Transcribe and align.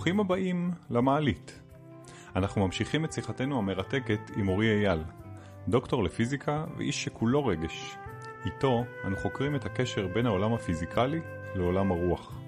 ברוכים 0.00 0.20
הבאים 0.20 0.70
למעלית. 0.90 1.60
אנחנו 2.36 2.64
ממשיכים 2.64 3.04
את 3.04 3.12
שיחתנו 3.12 3.58
המרתקת 3.58 4.30
עם 4.36 4.48
אורי 4.48 4.70
אייל, 4.70 5.02
דוקטור 5.68 6.04
לפיזיקה 6.04 6.64
ואיש 6.76 7.04
שכולו 7.04 7.46
רגש. 7.46 7.96
איתו 8.44 8.84
אנו 9.06 9.16
חוקרים 9.16 9.54
את 9.56 9.64
הקשר 9.64 10.06
בין 10.14 10.26
העולם 10.26 10.52
הפיזיקלי 10.52 11.20
לעולם 11.54 11.92
הרוח. 11.92 12.40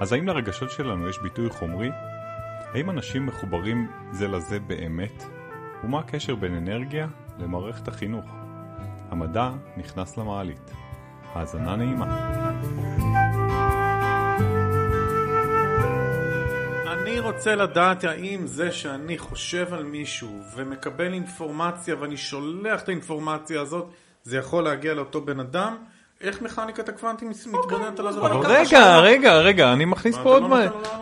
אז 0.00 0.12
האם 0.12 0.26
לרגשות 0.26 0.70
שלנו 0.70 1.08
יש 1.08 1.18
ביטוי 1.22 1.50
חומרי? 1.50 1.90
האם 2.74 2.90
אנשים 2.90 3.26
מחוברים 3.26 3.90
זה 4.10 4.28
לזה 4.28 4.60
באמת? 4.60 5.24
ומה 5.84 5.98
הקשר 5.98 6.34
בין 6.34 6.54
אנרגיה 6.54 7.06
למערכת 7.38 7.88
החינוך? 7.88 8.26
המדע 9.10 9.50
נכנס 9.76 10.16
למעלית. 10.16 10.70
האזנה 11.34 11.76
נעימה. 11.76 12.30
אני 17.02 17.20
רוצה 17.20 17.54
לדעת 17.54 18.04
האם 18.04 18.46
זה 18.46 18.72
שאני 18.72 19.18
חושב 19.18 19.74
על 19.74 19.84
מישהו 19.84 20.42
ומקבל 20.54 21.12
אינפורמציה 21.12 21.96
ואני 22.00 22.16
שולח 22.16 22.82
את 22.82 22.88
האינפורמציה 22.88 23.60
הזאת, 23.60 23.90
זה 24.22 24.36
יכול 24.36 24.64
להגיע 24.64 24.94
לאותו 24.94 25.20
בן 25.20 25.40
אדם? 25.40 25.76
איך 26.20 26.42
מכניקת 26.42 26.88
הקוונטים 26.88 27.28
מתבוננת 27.46 27.98
על? 28.00 28.06
אבל 28.08 28.30
רגע, 28.46 28.98
רגע, 28.98 29.38
רגע, 29.38 29.72
אני 29.72 29.84
מכניס 29.84 30.16
פה 30.22 30.38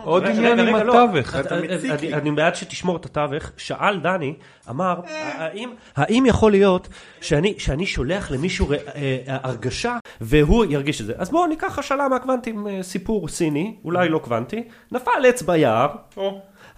עוד 0.03 0.23
לא 0.23 0.29
עניין 0.29 0.59
עם 0.59 0.75
לא. 0.75 1.03
התווך. 1.03 1.35
אני- 1.35 2.31
בעד 2.31 2.55
שתשמור 2.55 2.97
את 2.97 3.05
התווך. 3.05 3.51
שאל 3.57 3.99
דני, 3.99 4.33
אמר, 4.69 4.99
האם- 5.37 5.69
האם 5.95 6.25
יכול 6.25 6.51
להיות 6.51 6.87
שאני 7.57 7.85
שולח 7.85 8.31
למישהו 8.31 8.67
ר- 8.69 8.73
אה, 8.95 9.17
הרגשה 9.27 9.97
והוא 10.21 10.65
ירגיש 10.69 11.01
את 11.01 11.05
זה? 11.05 11.13
אז 11.17 11.29
בואו 11.29 11.47
ניקח 11.47 11.79
השאלה 11.79 12.07
מהקוונטים, 12.07 12.67
אה, 12.67 12.83
סיפור 12.83 13.27
סיני, 13.27 13.75
אולי 13.85 14.09
לא 14.09 14.17
קוונטי, 14.19 14.63
נפל 14.91 15.25
עץ 15.27 15.41
ביער, 15.41 15.87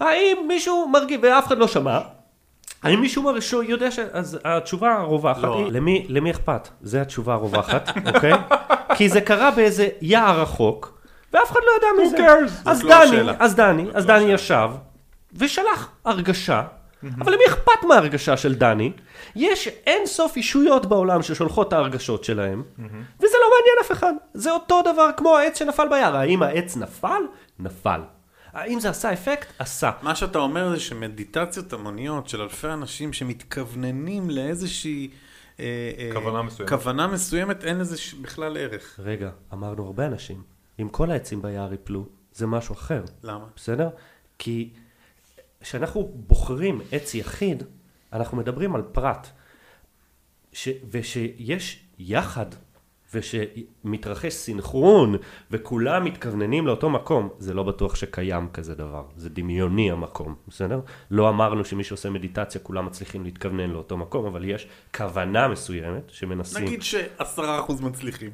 האם 0.00 0.36
מישהו 0.48 0.88
מרגיש, 0.88 1.18
ואף 1.22 1.46
אחד 1.46 1.58
לא 1.58 1.68
שמע, 1.68 2.00
האם 2.82 3.00
מישהו 3.00 3.22
מרגיש, 3.22 3.52
יודע 3.52 3.90
ש... 3.90 3.98
אז 3.98 4.38
התשובה 4.44 4.92
הרווחת 4.92 5.42
לא. 5.42 5.58
היא, 5.58 5.72
למי, 5.72 6.06
למי 6.08 6.30
אכפת? 6.30 6.68
זו 6.82 6.98
התשובה 6.98 7.34
הרווחת, 7.34 7.90
אוקיי? 8.14 8.32
כי 8.96 9.08
זה 9.08 9.20
קרה 9.20 9.50
באיזה 9.50 9.88
יער 10.00 10.40
רחוק, 10.40 10.98
ואף 11.32 11.50
אחד 11.52 11.60
לא 11.66 11.70
יודע 11.70 12.02
מזה. 12.02 12.16
cares? 12.16 12.70
אז 12.70 12.82
לא 12.82 13.04
דני. 13.06 13.30
אז 13.38 13.54
דני, 13.54 13.86
אז 13.94 14.06
דני 14.06 14.32
ישב, 14.32 14.70
ושלח 15.34 15.90
הרגשה, 16.04 16.62
אבל 17.20 17.32
למי 17.32 17.44
אכפת 17.48 17.84
מההרגשה 17.88 18.36
של 18.36 18.54
דני? 18.54 18.92
יש 19.36 19.68
אין 19.86 20.06
סוף 20.06 20.36
אישויות 20.36 20.86
בעולם 20.86 21.22
ששולחות 21.22 21.68
את 21.68 21.72
ההרגשות 21.72 22.24
שלהם, 22.24 22.62
וזה 23.16 23.36
לא 23.40 23.50
מעניין 23.56 23.76
אף 23.80 23.92
אחד. 23.92 24.12
זה 24.34 24.50
אותו 24.50 24.82
דבר 24.82 25.10
כמו 25.16 25.36
העץ 25.36 25.58
שנפל 25.58 25.88
ביער. 25.88 26.16
האם 26.16 26.42
העץ 26.42 26.76
נפל? 26.76 27.22
נפל. 27.58 28.00
האם 28.52 28.80
זה 28.80 28.90
עשה 28.90 29.12
אפקט? 29.12 29.52
עשה. 29.58 29.90
מה 30.02 30.14
שאתה 30.14 30.38
אומר 30.38 30.70
זה 30.70 30.80
שמדיטציות 30.80 31.72
המוניות 31.72 32.28
של 32.28 32.42
אלפי 32.42 32.68
אנשים 32.68 33.12
שמתכווננים 33.12 34.30
לאיזושהי... 34.30 35.10
אה, 35.60 35.92
אה, 35.98 36.10
כוונה 36.12 36.42
מסוימת. 36.42 36.70
כוונה 36.70 37.06
מסוימת, 37.06 37.64
אין 37.64 37.78
לזה 37.78 37.96
בכלל 38.22 38.56
ערך. 38.56 39.00
רגע, 39.02 39.30
אמרנו 39.52 39.86
הרבה 39.86 40.06
אנשים, 40.06 40.42
אם 40.80 40.88
כל 40.88 41.10
העצים 41.10 41.42
ביער 41.42 41.72
יפלו, 41.72 42.06
זה 42.32 42.46
משהו 42.46 42.74
אחר. 42.74 43.04
למה? 43.22 43.44
בסדר? 43.56 43.88
כי 44.38 44.70
כשאנחנו 45.60 46.12
בוחרים 46.14 46.80
עץ 46.92 47.14
יחיד, 47.14 47.62
אנחנו 48.12 48.36
מדברים 48.36 48.74
על 48.74 48.82
פרט. 48.82 49.28
ש, 50.52 50.68
ושיש 50.90 51.84
יחד, 51.98 52.46
ושמתרחש 53.14 54.32
סינכרון, 54.32 55.16
וכולם 55.50 56.04
מתכווננים 56.04 56.66
לאותו 56.66 56.90
מקום, 56.90 57.28
זה 57.38 57.54
לא 57.54 57.62
בטוח 57.62 57.94
שקיים 57.94 58.48
כזה 58.52 58.74
דבר. 58.74 59.04
זה 59.16 59.28
דמיוני 59.30 59.90
המקום, 59.90 60.34
בסדר? 60.48 60.80
לא 61.10 61.28
אמרנו 61.28 61.64
שמי 61.64 61.84
שעושה 61.84 62.10
מדיטציה 62.10 62.60
כולם 62.60 62.86
מצליחים 62.86 63.24
להתכוונן 63.24 63.70
לאותו 63.70 63.96
מקום, 63.96 64.26
אבל 64.26 64.44
יש 64.44 64.66
כוונה 64.96 65.48
מסוימת 65.48 66.02
שמנסים... 66.08 66.64
נגיד 66.64 66.82
שעשרה 66.82 67.60
אחוז 67.60 67.80
מצליחים. 67.80 68.30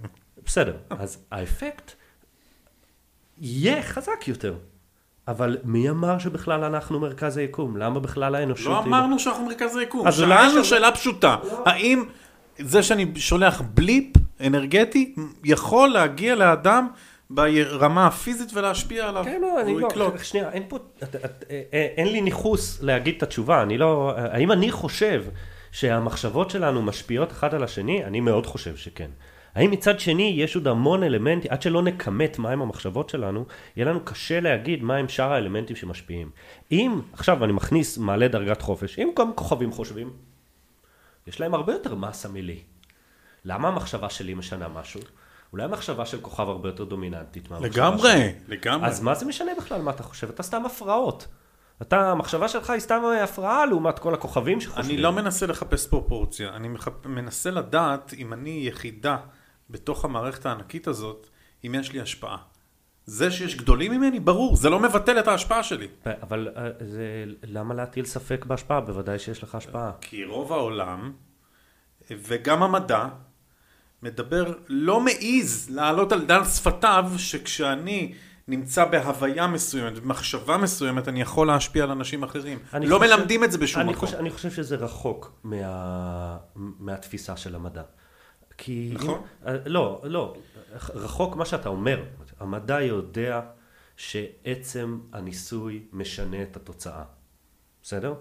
בסדר, 0.47 0.77
אז 0.91 1.25
האפקט 1.31 1.93
יהיה 3.39 3.83
חזק 3.83 4.29
יותר. 4.29 4.55
אבל 5.29 5.59
מי 5.65 5.91
אמר 5.91 6.19
שבכלל 6.19 6.65
אנחנו 6.65 7.01
מרכז 7.01 7.37
היקום? 7.37 7.77
למה 7.77 8.01
בכלל 8.01 8.35
האנושות... 8.35 8.67
לא 8.67 8.79
היא- 8.79 8.87
אמרנו 8.87 9.19
שאנחנו 9.19 9.47
מרכז 9.47 9.77
היקום. 9.77 10.07
אז 10.07 10.17
שאלנו 10.17 10.65
שאלה 10.65 10.93
פשוטה. 10.93 11.37
האם 11.65 12.05
זה 12.59 12.83
שאני 12.83 13.13
שולח 13.17 13.63
בליפ 13.75 14.17
אנרגטי 14.47 15.15
יכול 15.45 15.89
להגיע 15.89 16.35
לאדם 16.35 16.89
ברמה 17.31 18.07
הפיזית 18.07 18.51
ולהשפיע 18.55 19.09
עליו? 19.09 19.25
כן, 19.25 19.41
לא, 19.41 19.61
אני 19.61 19.81
לא, 19.81 19.87
יקלוט? 19.87 20.25
שנייה, 20.25 20.51
אין 20.51 20.63
פה, 20.69 20.79
אה, 21.51 21.89
אין 21.97 22.09
לי 22.09 22.21
ניכוס 22.21 22.83
להגיד 22.83 23.15
את 23.17 23.23
התשובה, 23.23 23.63
אני 23.63 23.79
לא, 23.79 24.13
האם 24.17 24.53
אני 24.53 24.71
חושב 24.71 25.25
שהמחשבות 25.73 26.51
שלנו 26.51 26.83
משפיעות 26.83 27.33
אחד 27.33 27.55
על 27.55 27.65
השני? 27.65 28.05
אני 28.05 28.21
מאוד 28.21 28.47
חושב 28.47 28.77
שכן. 28.77 29.11
האם 29.55 29.71
מצד 29.71 30.01
שני 30.01 30.35
יש 30.37 30.57
עוד 30.57 30.69
המון 30.69 31.03
אלמנטים, 31.03 31.51
עד 31.51 31.63
שלא 31.63 31.83
נכמת 31.83 32.39
מהם 32.39 32.63
המחשבות 32.63 33.09
שלנו, 33.09 33.45
יהיה 33.77 33.87
לנו 33.87 34.01
קשה 34.05 34.41
להגיד 34.41 34.83
מהם 34.83 35.09
שאר 35.09 35.33
האלמנטים 35.33 35.77
שמשפיעים. 35.77 36.31
אם, 36.73 37.01
עכשיו 37.13 37.45
אני 37.45 37.53
מכניס 37.53 37.99
מעלה 37.99 38.29
דרגת 38.29 38.63
חופש, 38.63 38.99
אם 38.99 39.11
גם 39.19 39.33
כוכבים 39.35 39.73
חושבים, 39.73 40.11
יש 41.27 41.41
להם 41.41 41.55
הרבה 41.55 41.73
יותר 41.73 41.95
מסה 41.95 42.29
מלי. 42.29 42.59
למה 43.45 43.69
המחשבה 43.69 44.11
שלי 44.11 44.35
משנה 44.35 44.69
משהו? 44.69 45.01
אולי 45.53 45.65
המחשבה 45.65 46.07
של 46.07 46.21
כוכב 46.21 46.49
הרבה 46.49 46.69
יותר 46.69 46.85
דומיננטית 46.85 47.51
מהמחשבה 47.51 47.73
שלי. 47.73 47.83
לגמרי, 47.83 48.33
לגמרי. 48.49 48.89
אז 48.89 49.01
מה 49.01 49.15
זה 49.15 49.27
משנה 49.27 49.53
בכלל 49.59 49.83
מה 49.83 49.91
אתה 49.91 50.03
חושב? 50.03 50.29
אתה 50.29 50.43
סתם 50.43 50.67
הפרעות. 50.67 51.27
אתה, 51.83 52.11
המחשבה 52.11 52.49
שלך 52.49 52.71
היא 52.71 52.81
סתם 52.81 53.03
הפרעה 53.25 53.67
לעומת 53.67 53.99
כל 53.99 54.15
הכוכבים 54.15 54.61
שחושבים. 54.61 54.97
אני 54.97 55.03
לא 55.03 55.13
מנסה 55.13 55.47
לחפש 55.47 55.87
פרופורציה, 55.87 56.49
אני 56.57 56.69
מחפ... 56.69 57.07
מנסה 57.07 57.51
לדעת 57.51 58.15
אם 58.19 58.33
אני 58.33 58.65
יחידה 58.69 59.17
בתוך 59.71 60.05
המערכת 60.05 60.47
הענקית 60.47 60.87
הזאת, 60.87 61.27
אם 61.67 61.75
יש 61.75 61.93
לי 61.93 62.01
השפעה. 62.01 62.37
זה 63.07 63.31
שיש 63.31 63.57
גדולים 63.57 63.93
ממני, 63.93 64.21
ברור, 64.21 64.57
זה 64.57 64.71
לא 64.71 64.81
מבטל 64.81 65.19
את 65.19 65.29
ההשפעה 65.29 65.63
שלי. 65.63 65.89
אבל 66.23 66.49
אה, 66.57 66.71
זה, 66.81 67.25
למה 67.43 67.75
להטיל 67.75 68.05
ספק 68.05 68.45
בהשפעה? 68.45 68.81
בוודאי 68.81 69.19
שיש 69.19 69.43
לך 69.43 69.55
השפעה. 69.55 69.93
כי 70.01 70.25
רוב 70.25 70.53
העולם, 70.53 71.13
וגם 72.11 72.63
המדע, 72.63 73.09
מדבר, 74.03 74.55
לא 74.69 75.01
מעז 75.01 75.67
להעלות 75.71 76.13
על 76.13 76.25
דל 76.25 76.45
שפתיו, 76.45 77.11
שכשאני 77.17 78.15
נמצא 78.49 78.85
בהוויה 78.85 79.47
מסוימת, 79.47 79.99
במחשבה 79.99 80.57
מסוימת, 80.57 81.09
אני 81.09 81.21
יכול 81.21 81.47
להשפיע 81.47 81.85
על 81.85 81.91
אנשים 81.91 82.23
אחרים. 82.23 82.59
אני 82.75 82.87
לא 82.87 82.99
חושב- 82.99 83.17
מלמדים 83.17 83.45
את 83.45 83.53
זה 83.53 83.59
בשום 83.59 83.83
אני 83.83 83.91
מקום. 83.93 84.01
חושב, 84.07 84.17
אני 84.19 84.31
חושב 84.31 84.51
שזה 84.51 84.77
רחוק 84.77 85.33
מה, 85.45 86.37
מהתפיסה 86.57 87.37
של 87.37 87.55
המדע. 87.55 87.83
כי... 88.59 88.91
נכון. 88.95 89.23
אם, 89.49 89.53
לא, 89.67 90.01
לא. 90.05 90.37
רחוק 90.95 91.37
מה 91.37 91.45
שאתה 91.45 91.69
אומר. 91.69 92.03
המדע 92.41 92.81
יודע 92.83 93.41
שעצם 93.97 94.99
הניסוי 95.13 95.83
משנה 95.93 96.43
את 96.43 96.57
התוצאה. 96.57 97.03
בסדר? 97.83 98.15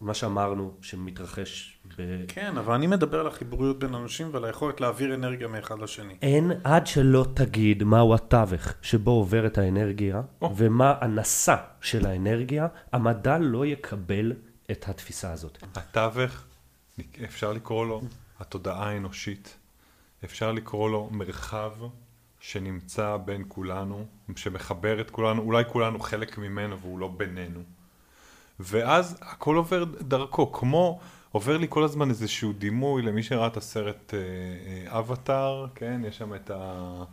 מה 0.00 0.14
שאמרנו 0.14 0.72
שמתרחש 0.82 1.78
ב... 1.98 2.24
כן, 2.28 2.58
אבל 2.58 2.74
אני 2.74 2.86
מדבר 2.86 3.20
על 3.20 3.26
החיבוריות 3.26 3.78
בין 3.78 3.94
אנשים 3.94 4.28
ועל 4.32 4.44
היכולת 4.44 4.80
להעביר 4.80 5.14
אנרגיה 5.14 5.48
מאחד 5.48 5.78
לשני. 5.78 6.16
אין 6.22 6.52
עד 6.64 6.86
שלא 6.86 7.26
תגיד 7.34 7.82
מהו 7.82 8.14
התווך 8.14 8.72
שבו 8.82 9.10
עוברת 9.10 9.58
האנרגיה 9.58 10.22
ומה 10.56 10.94
הנשא 11.00 11.56
של 11.80 12.06
האנרגיה, 12.06 12.66
המדע 12.92 13.38
לא 13.38 13.66
יקבל 13.66 14.32
את 14.70 14.88
התפיסה 14.88 15.32
הזאת. 15.32 15.58
התווך, 15.74 16.44
אפשר 17.24 17.52
לקרוא 17.52 17.86
לו 17.86 18.02
התודעה 18.40 18.88
האנושית, 18.88 19.56
אפשר 20.24 20.52
לקרוא 20.52 20.90
לו 20.90 21.08
מרחב 21.12 21.72
שנמצא 22.40 23.16
בין 23.16 23.44
כולנו, 23.48 24.06
שמחבר 24.36 25.00
את 25.00 25.10
כולנו, 25.10 25.42
אולי 25.42 25.64
כולנו 25.72 26.00
חלק 26.00 26.38
ממנו 26.38 26.78
והוא 26.78 26.98
לא 26.98 27.08
בינינו. 27.16 27.60
ואז 28.60 29.18
הכל 29.22 29.56
עובר 29.56 29.84
דרכו, 29.84 30.52
כמו 30.52 31.00
עובר 31.32 31.56
לי 31.56 31.66
כל 31.68 31.84
הזמן 31.84 32.08
איזשהו 32.08 32.52
דימוי 32.52 33.02
למי 33.02 33.22
שראה 33.22 33.46
את 33.46 33.56
הסרט 33.56 34.14
אה, 34.14 34.18
אה, 34.90 34.98
אבטאר, 34.98 35.66
כן, 35.74 36.00
יש 36.04 36.18
שם 36.18 36.34
את 36.34 36.50
ה... 36.50 37.04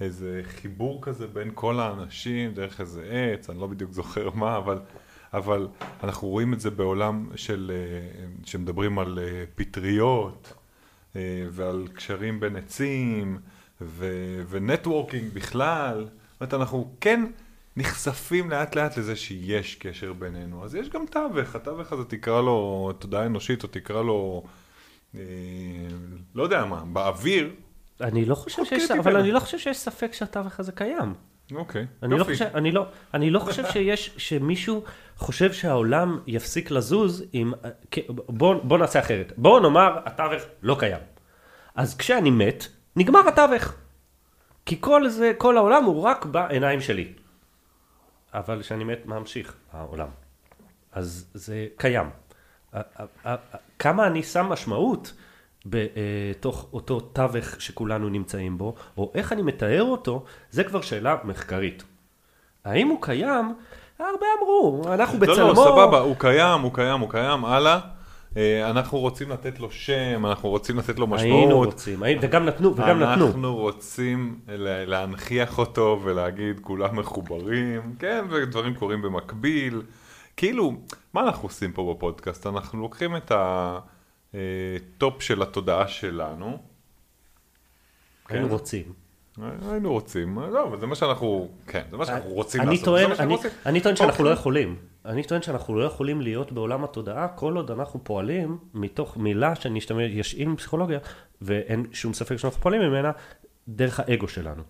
איזה 0.00 0.42
חיבור 0.44 1.02
כזה 1.02 1.26
בין 1.26 1.50
כל 1.54 1.80
האנשים, 1.80 2.54
דרך 2.54 2.80
איזה 2.80 3.04
עץ, 3.10 3.50
אני 3.50 3.60
לא 3.60 3.66
בדיוק 3.66 3.92
זוכר 3.92 4.30
מה, 4.34 4.56
אבל, 4.56 4.78
אבל 5.32 5.68
אנחנו 6.04 6.28
רואים 6.28 6.52
את 6.52 6.60
זה 6.60 6.70
בעולם 6.70 7.28
של, 7.36 7.72
אה, 7.74 8.26
שמדברים 8.44 8.98
על 8.98 9.18
אה, 9.22 9.44
פטריות 9.54 10.54
אה, 11.16 11.20
ועל 11.50 11.88
קשרים 11.94 12.40
בין 12.40 12.56
עצים 12.56 13.38
ונטוורקינג 14.48 15.32
בכלל. 15.32 16.04
זאת 16.04 16.40
אומרת, 16.40 16.54
אנחנו 16.54 16.94
כן 17.00 17.24
נחשפים 17.76 18.50
לאט 18.50 18.76
לאט 18.76 18.96
לזה 18.96 19.16
שיש 19.16 19.74
קשר 19.74 20.12
בינינו. 20.12 20.64
אז 20.64 20.74
יש 20.74 20.88
גם 20.88 21.04
תווך, 21.10 21.54
התווך 21.54 21.92
הזה 21.92 22.04
תקרא 22.04 22.42
לו 22.42 22.90
תודעה 22.98 23.26
אנושית 23.26 23.62
או 23.62 23.68
תקרא 23.68 24.02
לו, 24.02 24.42
אה, 25.14 25.20
לא 26.34 26.42
יודע 26.42 26.64
מה, 26.64 26.84
באוויר. 26.84 27.50
אני 28.00 28.24
לא 28.24 28.34
חושב 28.34 28.62
אוקיי, 28.62 28.80
שיש. 28.80 28.90
אבל 28.90 29.16
אני 29.16 29.32
לא 29.32 29.40
חושב 29.40 29.58
שיש 29.58 29.76
ספק 29.76 30.12
שהתווך 30.12 30.60
הזה 30.60 30.72
קיים. 30.72 31.14
אוקיי, 31.54 31.86
אני 32.02 32.10
לא 32.10 32.16
יופי. 32.16 32.32
חושב, 32.32 32.44
אני 32.54 32.72
לא, 32.72 32.86
אני 33.14 33.30
לא 33.30 33.38
חושב 33.38 33.64
שיש, 33.66 34.14
שמישהו 34.16 34.84
חושב 35.16 35.52
שהעולם 35.52 36.18
יפסיק 36.26 36.70
לזוז 36.70 37.24
אם, 37.34 37.52
בוא, 38.08 38.54
בוא 38.62 38.78
נעשה 38.78 38.98
אחרת. 38.98 39.32
בוא 39.36 39.60
נאמר, 39.60 39.98
התווך 40.04 40.42
לא 40.62 40.76
קיים. 40.78 41.00
אז 41.74 41.96
כשאני 41.96 42.30
מת, 42.30 42.68
נגמר 42.96 43.28
התווך. 43.28 43.74
כי 44.66 44.76
כל 44.80 45.08
זה, 45.08 45.32
כל 45.38 45.56
העולם 45.56 45.84
הוא 45.84 46.02
רק 46.02 46.24
בעיניים 46.24 46.80
שלי. 46.80 47.12
אבל 48.34 48.62
כשאני 48.62 48.84
מת, 48.84 49.06
ממשיך 49.06 49.54
העולם. 49.72 50.08
אז 50.92 51.30
זה 51.34 51.66
קיים. 51.76 52.06
כמה 53.78 54.06
אני 54.06 54.22
שם 54.22 54.46
משמעות 54.46 55.12
בתוך 55.66 56.66
אותו 56.72 57.00
תווך 57.00 57.60
שכולנו 57.60 58.08
נמצאים 58.08 58.58
בו, 58.58 58.74
או 58.96 59.12
איך 59.14 59.32
אני 59.32 59.42
מתאר 59.42 59.82
אותו, 59.82 60.24
זה 60.50 60.64
כבר 60.64 60.80
שאלה 60.80 61.16
מחקרית. 61.24 61.82
האם 62.64 62.88
הוא 62.88 62.98
קיים? 63.02 63.54
הרבה 63.98 64.26
אמרו, 64.38 64.82
אנחנו 64.92 65.18
לא, 65.18 65.26
בצלמו. 65.26 65.48
לא, 65.48 65.54
סבבה, 65.54 65.98
הוא 65.98 66.16
קיים, 66.18 66.60
הוא 66.60 66.74
קיים, 66.74 67.00
הוא 67.00 67.10
קיים, 67.10 67.44
הלאה. 67.44 67.78
אה, 68.36 68.70
אנחנו 68.70 68.98
רוצים 68.98 69.30
לתת 69.30 69.60
לו 69.60 69.70
שם, 69.70 70.26
אנחנו 70.26 70.48
רוצים 70.48 70.78
לתת 70.78 70.98
לו 70.98 71.06
משמעות. 71.06 71.34
היינו 71.38 71.56
רוצים, 71.56 72.02
וגם 72.22 72.44
נתנו, 72.44 72.76
וגם 72.76 73.00
נתנו. 73.00 73.26
אנחנו 73.26 73.56
רוצים 73.56 74.38
לה- 74.48 74.84
להנכיח 74.84 75.58
אותו 75.58 76.00
ולהגיד 76.04 76.60
כולם 76.60 76.96
מחוברים, 76.98 77.94
כן, 77.98 78.24
ודברים 78.30 78.74
קורים 78.74 79.02
במקביל. 79.02 79.82
כאילו, 80.36 80.72
מה 81.14 81.20
אנחנו 81.22 81.48
עושים 81.48 81.72
פה 81.72 81.94
בפודקאסט? 81.96 82.46
אנחנו 82.46 82.80
לוקחים 82.80 83.16
את 83.16 83.32
ה 84.34 84.56
top 84.56 85.22
של 85.22 85.42
התודעה 85.42 85.88
שלנו. 85.88 86.58
היינו 88.28 88.46
כן. 88.46 88.52
רוצים. 88.52 88.82
היינו 89.70 89.92
רוצים, 89.92 90.38
לא, 90.38 90.64
אבל 90.68 90.80
זה 90.80 90.86
מה 90.86 90.94
שאנחנו, 90.94 91.48
כן, 91.66 91.82
זה 91.90 91.96
מה 91.96 92.06
שאנחנו 92.06 92.30
רוצים 92.30 92.60
אני 92.60 92.70
לעשות. 92.70 92.84
טוען, 92.84 93.10
אני. 93.18 93.36
אני 93.66 93.80
טוען 93.80 93.96
שאנחנו 93.96 94.24
לא 94.24 94.28
אוקיי. 94.28 94.40
יכולים. 94.40 94.76
אני 95.04 95.22
טוען 95.22 95.42
שאנחנו 95.42 95.74
לא 95.78 95.84
יכולים 95.84 96.20
להיות 96.20 96.52
בעולם 96.52 96.84
התודעה 96.84 97.28
כל 97.28 97.56
עוד 97.56 97.70
אנחנו 97.70 98.04
פועלים 98.04 98.58
מתוך 98.74 99.16
מילה 99.16 99.54
שאני 99.54 99.78
אשתמש, 99.78 100.10
ישאיל 100.10 100.48
מפסיכולוגיה, 100.48 100.98
ואין 101.42 101.86
שום 101.92 102.12
ספק 102.12 102.36
שאנחנו 102.36 102.60
פועלים 102.60 102.80
ממנה, 102.82 103.12
דרך 103.68 104.00
האגו 104.00 104.28
שלנו. 104.28 104.62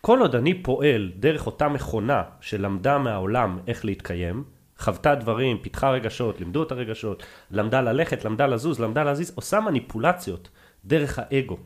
כל 0.00 0.20
עוד 0.20 0.34
אני 0.34 0.62
פועל 0.62 1.12
דרך 1.16 1.46
אותה 1.46 1.68
מכונה 1.68 2.22
שלמדה 2.40 2.98
מהעולם 2.98 3.58
איך 3.66 3.84
להתקיים, 3.84 4.44
חוותה 4.78 5.14
דברים, 5.14 5.58
פיתחה 5.58 5.90
רגשות, 5.90 6.40
לימדו 6.40 6.60
אותה 6.60 6.74
רגשות, 6.74 7.22
למדה 7.50 7.80
ללכת, 7.80 8.24
למדה 8.24 8.46
לזוז, 8.46 8.80
למדה 8.80 9.04
להזיז, 9.04 9.32
עושה 9.34 9.60
מניפולציות 9.60 10.48
דרך 10.84 11.18
האגו 11.18 11.56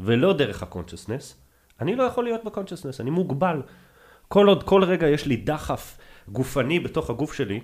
ולא 0.00 0.32
דרך 0.32 0.62
ה 0.62 0.67
consciousness, 0.67 1.40
אני 1.80 1.96
לא 1.96 2.02
יכול 2.02 2.24
להיות 2.24 2.44
ב 2.44 2.48
consciousness, 2.48 3.00
אני 3.00 3.10
מוגבל. 3.10 3.62
כל 4.28 4.48
עוד 4.48 4.62
כל 4.62 4.84
רגע 4.84 5.08
יש 5.08 5.26
לי 5.26 5.36
דחף 5.36 5.98
גופני 6.28 6.80
בתוך 6.80 7.10
הגוף 7.10 7.32
שלי, 7.32 7.60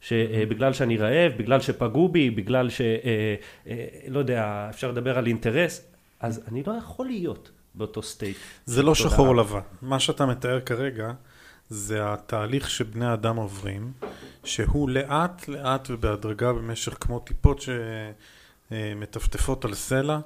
שבגלל 0.00 0.72
שאני 0.72 0.96
רעב, 0.96 1.32
בגלל 1.36 1.60
שפגעו 1.60 2.08
בי, 2.08 2.30
בגלל 2.30 2.70
ש... 2.70 2.80
אה, 2.80 3.34
אה, 3.66 3.86
לא 4.08 4.18
יודע, 4.18 4.66
אפשר 4.70 4.90
לדבר 4.90 5.18
על 5.18 5.26
אינטרס, 5.26 5.86
אז 6.20 6.40
אני 6.48 6.62
לא 6.66 6.72
יכול 6.72 7.06
להיות 7.06 7.50
באותו 7.74 8.02
state. 8.02 8.36
זה 8.66 8.82
לא. 8.82 8.94
שחור 8.94 9.36
לבן. 9.36 9.60
מה 9.82 10.00
שאתה 10.00 10.26
מתאר 10.26 10.60
כרגע, 10.60 11.12
זה 11.68 12.12
התהליך 12.12 12.70
שבני 12.70 13.12
אדם 13.12 13.36
עוברים, 13.36 13.92
שהוא 14.44 14.90
לאט 14.90 15.48
לאט 15.48 15.90
ובהדרגה 15.90 16.52
במשך 16.52 16.96
כמו 17.00 17.18
טיפות 17.18 17.64
שמטפטפות 18.70 19.64
על 19.64 19.74
סלע, 19.74 20.18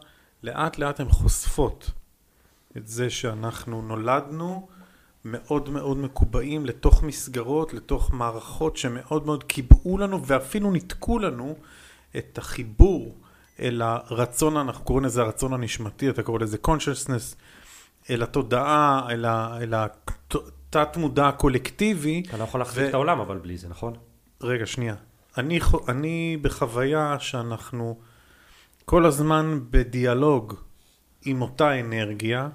לאט 0.42 0.78
לאט 0.78 1.00
הן 1.00 1.08
חושפות 1.08 1.90
את 2.76 2.88
זה 2.88 3.10
שאנחנו 3.10 3.82
נולדנו 3.82 4.68
מאוד 5.32 5.70
מאוד 5.70 5.96
מקובעים 5.98 6.66
לתוך 6.66 7.02
מסגרות, 7.02 7.74
לתוך 7.74 8.12
מערכות 8.12 8.76
שמאוד 8.76 9.26
מאוד 9.26 9.44
קיבעו 9.44 9.98
לנו 9.98 10.26
ואפילו 10.26 10.70
ניתקו 10.70 11.18
לנו 11.18 11.56
את 12.16 12.38
החיבור 12.38 13.14
אל 13.60 13.82
הרצון, 13.82 14.56
אנחנו 14.56 14.84
קוראים 14.84 15.04
לזה 15.04 15.22
הרצון 15.22 15.52
הנשמתי, 15.52 16.10
אתה 16.10 16.22
קורא 16.22 16.38
לזה 16.38 16.56
consciousness, 16.66 17.36
אל 18.10 18.22
התודעה, 18.22 19.06
אל, 19.10 19.24
ה, 19.24 19.58
אל 19.60 19.74
התת 19.74 20.96
מודע 20.96 21.28
הקולקטיבי. 21.28 22.22
אתה 22.28 22.36
לא 22.36 22.44
יכול 22.44 22.60
להחזיק 22.60 22.84
ו- 22.84 22.88
את 22.88 22.94
העולם 22.94 23.20
אבל 23.20 23.38
בלי 23.38 23.58
זה, 23.58 23.68
נכון? 23.68 23.94
רגע, 24.40 24.66
שנייה. 24.66 24.94
אני, 25.38 25.60
אני 25.88 26.36
בחוויה 26.42 27.16
שאנחנו 27.18 27.98
כל 28.84 29.06
הזמן 29.06 29.60
בדיאלוג 29.70 30.54
עם 31.24 31.42
אותה 31.42 31.80
אנרגיה 31.80 32.48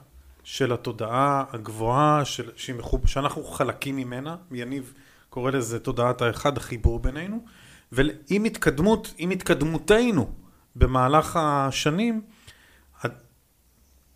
של 0.43 0.73
התודעה 0.73 1.43
הגבוהה, 1.51 2.25
של, 2.25 2.51
שהיא 2.55 2.75
מחוב, 2.75 3.07
שאנחנו 3.07 3.43
חלקים 3.43 3.95
ממנה, 3.95 4.35
יניב 4.51 4.93
קורא 5.29 5.51
לזה 5.51 5.79
תודעת 5.79 6.21
האחד, 6.21 6.57
החיבור 6.57 6.99
בינינו, 6.99 7.45
ועם 7.91 8.43
התקדמות, 8.43 9.13
עם 9.17 9.29
התקדמותנו 9.29 10.31
במהלך 10.75 11.39
השנים, 11.41 12.21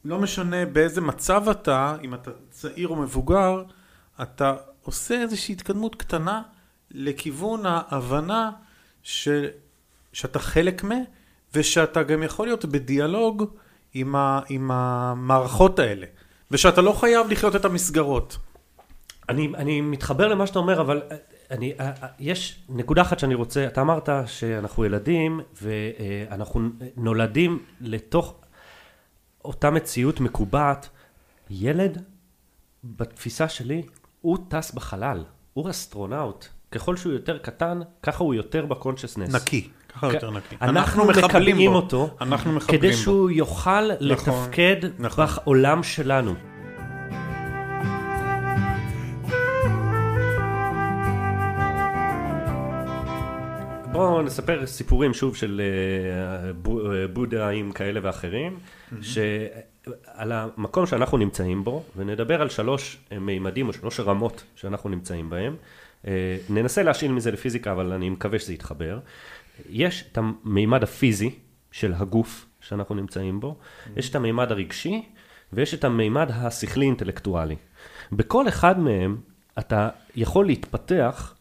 לא 0.05 0.19
משנה 0.19 0.65
באיזה 0.65 1.01
מצב 1.01 1.49
אתה, 1.49 1.95
אם 2.03 2.13
אתה 2.13 2.31
צעיר 2.49 2.87
או 2.87 2.95
מבוגר, 2.95 3.63
אתה 4.21 4.55
עושה 4.81 5.21
איזושהי 5.21 5.53
התקדמות 5.53 5.95
קטנה 5.95 6.41
לכיוון 6.91 7.65
ההבנה 7.65 8.51
ש... 9.03 9.29
שאתה 10.13 10.39
חלק 10.39 10.83
מ... 10.83 10.89
ושאתה 11.53 12.03
גם 12.03 12.23
יכול 12.23 12.47
להיות 12.47 12.65
בדיאלוג 12.65 13.43
עם, 13.99 14.15
ה... 14.15 14.39
עם 14.49 14.71
המערכות 14.71 15.79
האלה, 15.79 16.05
ושאתה 16.51 16.81
לא 16.81 16.91
חייב 16.91 17.27
לחיות 17.29 17.55
את 17.55 17.65
המסגרות. 17.65 18.37
אני, 19.29 19.51
אני 19.55 19.81
מתחבר 19.81 20.27
למה 20.27 20.47
שאתה 20.47 20.59
אומר, 20.59 20.81
אבל 20.81 21.01
אה, 21.11 21.17
אני, 21.51 21.73
אה, 21.79 21.91
אה, 22.03 22.07
יש 22.19 22.59
נקודה 22.69 23.01
אחת 23.01 23.19
שאני 23.19 23.35
רוצה, 23.35 23.67
אתה 23.67 23.81
אמרת 23.81 24.09
שאנחנו 24.25 24.85
ילדים 24.85 25.41
ואנחנו 25.61 26.69
נולדים 26.97 27.63
לתוך 27.81 28.35
אותה 29.45 29.69
מציאות 29.69 30.19
מקובעת. 30.19 30.89
ילד, 31.49 32.03
בתפיסה 32.83 33.49
שלי, 33.49 33.81
הוא 34.21 34.37
טס 34.47 34.71
בחלל, 34.71 35.23
הוא 35.53 35.69
אסטרונאוט. 35.69 36.45
ככל 36.71 36.95
שהוא 36.95 37.13
יותר 37.13 37.37
קטן, 37.37 37.79
ככה 38.03 38.23
הוא 38.23 38.33
יותר 38.33 38.65
ב 38.65 38.70
consciousness. 38.70 39.35
נקי, 39.35 39.69
ככה 39.97 40.13
יותר 40.13 40.31
נקי. 40.31 40.55
אנחנו 40.61 41.05
בו. 41.69 41.75
אותו, 41.75 42.09
אנחנו 42.21 42.53
מחבלים 42.53 42.81
כדי. 42.81 42.93
שהוא 42.93 43.29
יוכל 43.29 43.81
לתפקד 43.99 44.75
נכון. 44.99 45.25
בעולם 45.45 45.83
שלנו. 45.83 46.33
בואו 53.91 54.21
נספר 54.21 54.65
סיפורים 54.65 55.13
שוב 55.13 55.35
של 55.35 55.61
אה, 55.61 56.49
אה, 56.91 57.07
בודהאים 57.07 57.71
כאלה 57.71 57.99
ואחרים, 58.03 58.59
שעל 59.01 60.31
המקום 60.31 60.85
שאנחנו 60.85 61.17
נמצאים 61.17 61.63
בו, 61.63 61.83
ונדבר 61.95 62.41
על 62.41 62.49
שלוש 62.49 62.97
אה, 63.11 63.19
מימדים 63.19 63.67
או 63.67 63.73
שלוש 63.73 63.99
רמות 63.99 64.43
שאנחנו 64.55 64.89
נמצאים 64.89 65.29
בהם. 65.29 65.55
ננסה 66.49 66.83
להשאיל 66.83 67.11
מזה 67.11 67.31
לפיזיקה, 67.31 67.71
אבל 67.71 67.91
אני 67.91 68.09
מקווה 68.09 68.39
שזה 68.39 68.53
יתחבר. 68.53 68.99
יש 69.69 70.09
את 70.11 70.17
המימד 70.17 70.83
הפיזי 70.83 71.39
של 71.71 71.93
הגוף 71.93 72.45
שאנחנו 72.61 72.95
נמצאים 72.95 73.39
בו, 73.39 73.57
יש 73.95 74.09
את 74.09 74.15
המימד 74.15 74.51
הרגשי, 74.51 75.05
ויש 75.53 75.73
את 75.73 75.83
המימד 75.83 76.31
השכלי-אינטלקטואלי. 76.31 77.55
בכל 78.11 78.47
אחד 78.47 78.79
מהם 78.79 79.17
אתה 79.59 79.89
יכול 80.15 80.45
להתפתח 80.45 81.35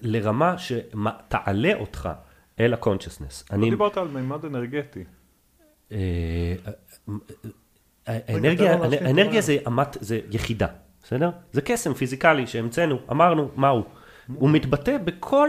לרמה 0.00 0.54
שתעלה 0.58 1.74
אותך 1.74 2.08
אל 2.60 2.74
ה 2.74 2.79
consciousness. 2.79 3.44
לא 3.52 3.70
דיברת 3.70 3.96
על 3.96 4.08
מימד 4.08 4.44
אנרגטי. 4.44 5.04
אה, 5.92 6.54
האנרגיה, 8.06 8.72
תן 8.72 8.78
לו 8.78 8.84
להשלים, 8.84 9.06
האנרגיה 9.06 9.40
תן 9.40 9.46
זה 9.46 9.58
אמת, 9.66 9.96
זה 10.00 10.20
יחידה, 10.30 10.66
בסדר? 11.02 11.30
זה 11.52 11.60
קסם 11.60 11.94
פיזיקלי 11.94 12.46
שהמצאנו, 12.46 12.98
אמרנו 13.10 13.50
מהו. 13.56 13.84
הוא 14.34 14.50
מתבטא 14.50 14.98
בכל 14.98 15.48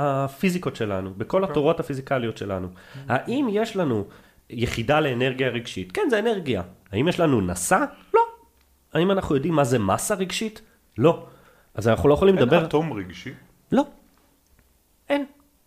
הפיזיקות 0.00 0.76
שלנו, 0.76 1.10
בכל 1.16 1.44
התורות 1.44 1.80
הפיזיקליות 1.80 2.36
שלנו. 2.36 2.68
האם 3.08 3.48
יש 3.52 3.76
לנו 3.76 4.04
יחידה 4.50 5.00
לאנרגיה 5.00 5.48
רגשית? 5.48 5.92
כן, 5.92 6.02
זה 6.10 6.18
אנרגיה. 6.18 6.62
האם 6.92 7.08
יש 7.08 7.20
לנו 7.20 7.40
נשא? 7.40 7.84
לא. 8.14 8.20
האם 8.92 9.10
אנחנו 9.10 9.34
יודעים 9.34 9.54
מה 9.54 9.64
זה 9.64 9.78
מסה 9.78 10.14
רגשית? 10.14 10.62
לא. 10.98 11.26
אז 11.74 11.88
אנחנו 11.88 12.08
לא 12.08 12.14
יכולים 12.14 12.38
אין 12.38 12.44
לדבר... 12.44 12.64
אטום 12.64 12.92
רגשי. 12.92 13.30
לא. 13.72 13.82
אין. 15.08 15.24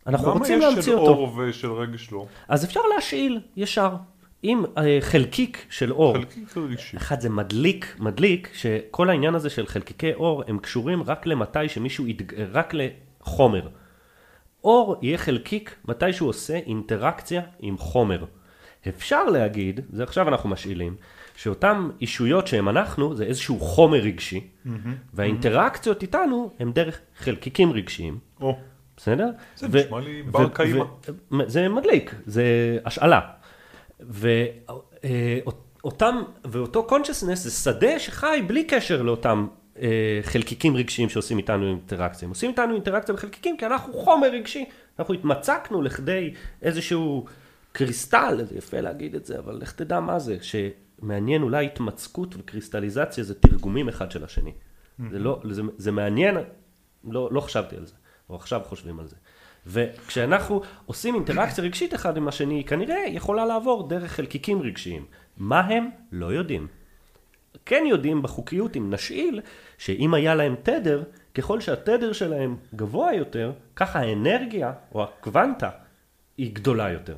אנחנו 0.07 0.33
רוצים 0.33 0.55
למה 0.59 0.67
יש 0.67 0.73
להמציא 0.73 0.91
של 0.91 0.97
אותו. 0.97 1.11
אור 1.11 1.37
ושל 1.37 1.71
רגש 1.71 2.11
לא? 2.11 2.25
אז 2.47 2.65
אפשר 2.65 2.81
להשאיל 2.95 3.39
ישר. 3.55 3.95
אם 4.43 4.63
אה, 4.77 4.97
חלקיק 5.01 5.65
של 5.69 5.91
אור, 5.91 6.13
חלקיק 6.13 6.57
רגשי. 6.57 6.97
אחד 6.97 7.21
זה 7.21 7.29
מדליק, 7.29 7.95
מדליק, 7.99 8.49
שכל 8.53 9.09
העניין 9.09 9.35
הזה 9.35 9.49
של 9.49 9.67
חלקיקי 9.67 10.13
אור 10.13 10.43
הם 10.47 10.57
קשורים 10.57 11.03
רק 11.03 11.25
למתי 11.25 11.69
שמישהו, 11.69 12.07
יתג... 12.07 12.33
רק 12.51 12.73
לחומר. 12.73 13.67
אור 14.63 14.95
יהיה 15.01 15.17
חלקיק 15.17 15.75
מתי 15.87 16.13
שהוא 16.13 16.29
עושה 16.29 16.53
אינטראקציה 16.53 17.41
עם 17.59 17.77
חומר. 17.77 18.25
אפשר 18.87 19.23
להגיד, 19.23 19.79
זה 19.89 20.03
עכשיו 20.03 20.27
אנחנו 20.27 20.49
משאילים, 20.49 20.95
שאותן 21.35 21.89
אישויות 22.01 22.47
שהן 22.47 22.67
אנחנו, 22.67 23.15
זה 23.15 23.23
איזשהו 23.23 23.59
חומר 23.59 23.97
רגשי, 23.97 24.47
והאינטראקציות 25.13 26.01
איתנו 26.01 26.51
הם 26.59 26.71
דרך 26.71 26.99
חלקיקים 27.17 27.71
רגשיים, 27.71 28.17
או, 28.41 28.57
בסדר? 28.97 29.29
זה 29.55 29.67
ו- 29.71 29.77
נשמע 29.77 29.99
לי 29.99 30.23
בר 30.23 30.49
קיימא. 30.53 30.85
זה 31.45 31.69
מדליק, 31.69 32.15
זה 32.25 32.77
השאלה. 32.85 33.19
ואותם, 33.99 36.15
ואותו 36.45 36.87
consciousness 36.89 37.35
זה 37.35 37.51
שדה 37.51 37.99
שחי 37.99 38.41
בלי 38.47 38.63
קשר 38.63 39.01
לאותם 39.01 39.47
אה, 39.47 39.62
חלקיקים 40.21 40.75
רגשיים 40.75 41.09
שעושים 41.09 41.37
איתנו 41.37 41.67
אינטראקציה. 41.67 42.25
הם 42.25 42.29
עושים 42.29 42.49
איתנו 42.49 42.73
אינטראקציה 42.73 43.15
בחלקיקים 43.15 43.57
כי 43.57 43.65
אנחנו 43.65 43.93
חומר 43.93 44.27
רגשי. 44.27 44.65
אנחנו 44.99 45.13
התמצקנו 45.13 45.81
לכדי 45.81 46.33
איזשהו 46.61 47.25
קריסטל, 47.71 48.43
זה 48.43 48.57
יפה 48.57 48.81
להגיד 48.81 49.15
את 49.15 49.25
זה, 49.25 49.39
אבל 49.39 49.55
לך 49.55 49.71
תדע 49.71 49.99
מה 49.99 50.19
זה, 50.19 50.37
שמעניין 50.41 51.41
אולי 51.41 51.65
התמצקות 51.65 52.35
וקריסטליזציה 52.37 53.23
זה 53.23 53.35
תרגומים 53.35 53.89
אחד 53.89 54.11
של 54.11 54.23
השני. 54.23 54.51
זה 55.11 55.19
לא, 55.19 55.41
זה, 55.49 55.61
זה 55.77 55.91
מעניין, 55.91 56.37
לא, 57.03 57.29
לא 57.31 57.41
חשבתי 57.41 57.75
על 57.75 57.85
זה, 57.85 57.93
אבל 58.29 58.37
עכשיו 58.37 58.61
חושבים 58.65 58.99
על 58.99 59.07
זה. 59.07 59.15
וכשאנחנו 59.67 60.61
עושים 60.85 61.15
אינטראקציה 61.15 61.63
רגשית 61.63 61.93
אחד 61.93 62.17
עם 62.17 62.27
השני, 62.27 62.55
היא 62.55 62.65
כנראה 62.65 63.03
יכולה 63.07 63.45
לעבור 63.45 63.87
דרך 63.87 64.11
חלקיקים 64.11 64.61
רגשיים. 64.61 65.05
מה 65.37 65.59
הם? 65.59 65.89
לא 66.11 66.25
יודעים. 66.25 66.67
כן 67.65 67.83
יודעים 67.87 68.21
בחוקיות 68.21 68.77
אם 68.77 68.93
נשאיל, 68.93 69.41
שאם 69.77 70.13
היה 70.13 70.35
להם 70.35 70.55
תדר, 70.63 71.03
ככל 71.33 71.61
שהתדר 71.61 72.13
שלהם 72.13 72.57
גבוה 72.75 73.13
יותר, 73.13 73.51
ככה 73.75 73.99
האנרגיה 73.99 74.73
או 74.93 75.03
הקוונטה 75.03 75.69
היא 76.37 76.55
גדולה 76.55 76.91
יותר. 76.91 77.15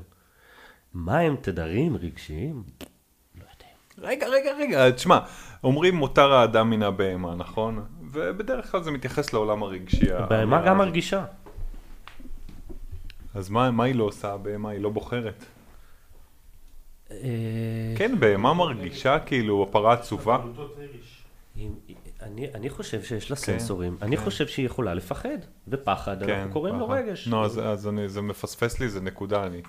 מה 0.93 1.19
הם 1.19 1.35
תדרים 1.41 1.97
רגשיים? 1.97 2.63
לא 3.35 3.43
יודעים. 3.51 4.09
רגע, 4.09 4.27
רגע, 4.27 4.51
רגע, 4.59 4.91
תשמע, 4.91 5.19
אומרים 5.63 5.95
מותר 5.95 6.33
האדם 6.33 6.69
מן 6.69 6.83
הבהמה, 6.83 7.35
נכון? 7.35 7.85
ובדרך 8.11 8.71
כלל 8.71 8.83
זה 8.83 8.91
מתייחס 8.91 9.33
לעולם 9.33 9.63
הרגשי. 9.63 10.05
בהמה 10.05 10.35
האמירה 10.35 10.65
גם. 10.65 10.77
מרגישה. 10.77 11.25
אז 13.33 13.49
מה, 13.49 13.71
מה 13.71 13.83
היא 13.83 13.95
לא 13.95 14.03
עושה 14.03 14.33
הבהמה? 14.33 14.69
היא 14.69 14.79
לא 14.79 14.89
בוחרת. 14.89 15.45
אה, 17.11 17.17
כן, 17.97 18.19
בהמה 18.19 18.53
מרגישה 18.53 19.19
כאילו 19.19 19.63
הפרה 19.69 19.93
עצובה. 19.93 20.39
אני, 22.21 22.47
אני 22.53 22.69
חושב 22.69 23.03
שיש 23.03 23.31
לה 23.31 23.35
כן, 23.35 23.41
סנסורים, 23.41 23.97
אני 24.01 24.17
חושב 24.17 24.47
שהיא 24.47 24.65
יכולה 24.65 24.93
לפחד, 24.93 25.37
ופחד, 25.67 26.23
אנחנו 26.23 26.51
קוראים 26.51 26.75
לו. 26.79 26.89
רגש. 26.89 27.27
לא, 27.27 27.45
אז, 27.45 27.89
זה 28.07 28.21
מפספס 28.21 28.79
לי, 28.79 28.89
זה 28.89 29.01
נקודה. 29.01 29.45
אני, 29.45 29.61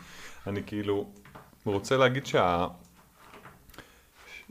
אני 0.47 0.63
כאילו 0.67 1.07
רוצה 1.65 1.97
להגיד 1.97 2.27
שה... 2.27 2.67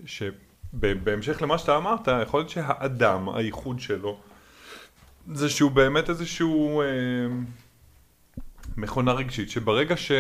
שבהמשך 0.05 1.41
למה 1.41 1.57
שאתה 1.57 1.77
אמרת, 1.77 2.07
יכול 2.21 2.39
להיות 2.39 2.49
שהאדם, 2.49 3.29
הייחוד 3.29 3.79
שלו, 3.79 4.17
זה 5.33 5.49
שהוא 5.49 5.71
באמת 5.71 6.09
איזשהו 6.09 6.81
אה, 6.81 6.87
מכונה 8.77 9.13
רגשית, 9.13 9.49
שברגע 9.49 9.97
ש... 9.97 10.11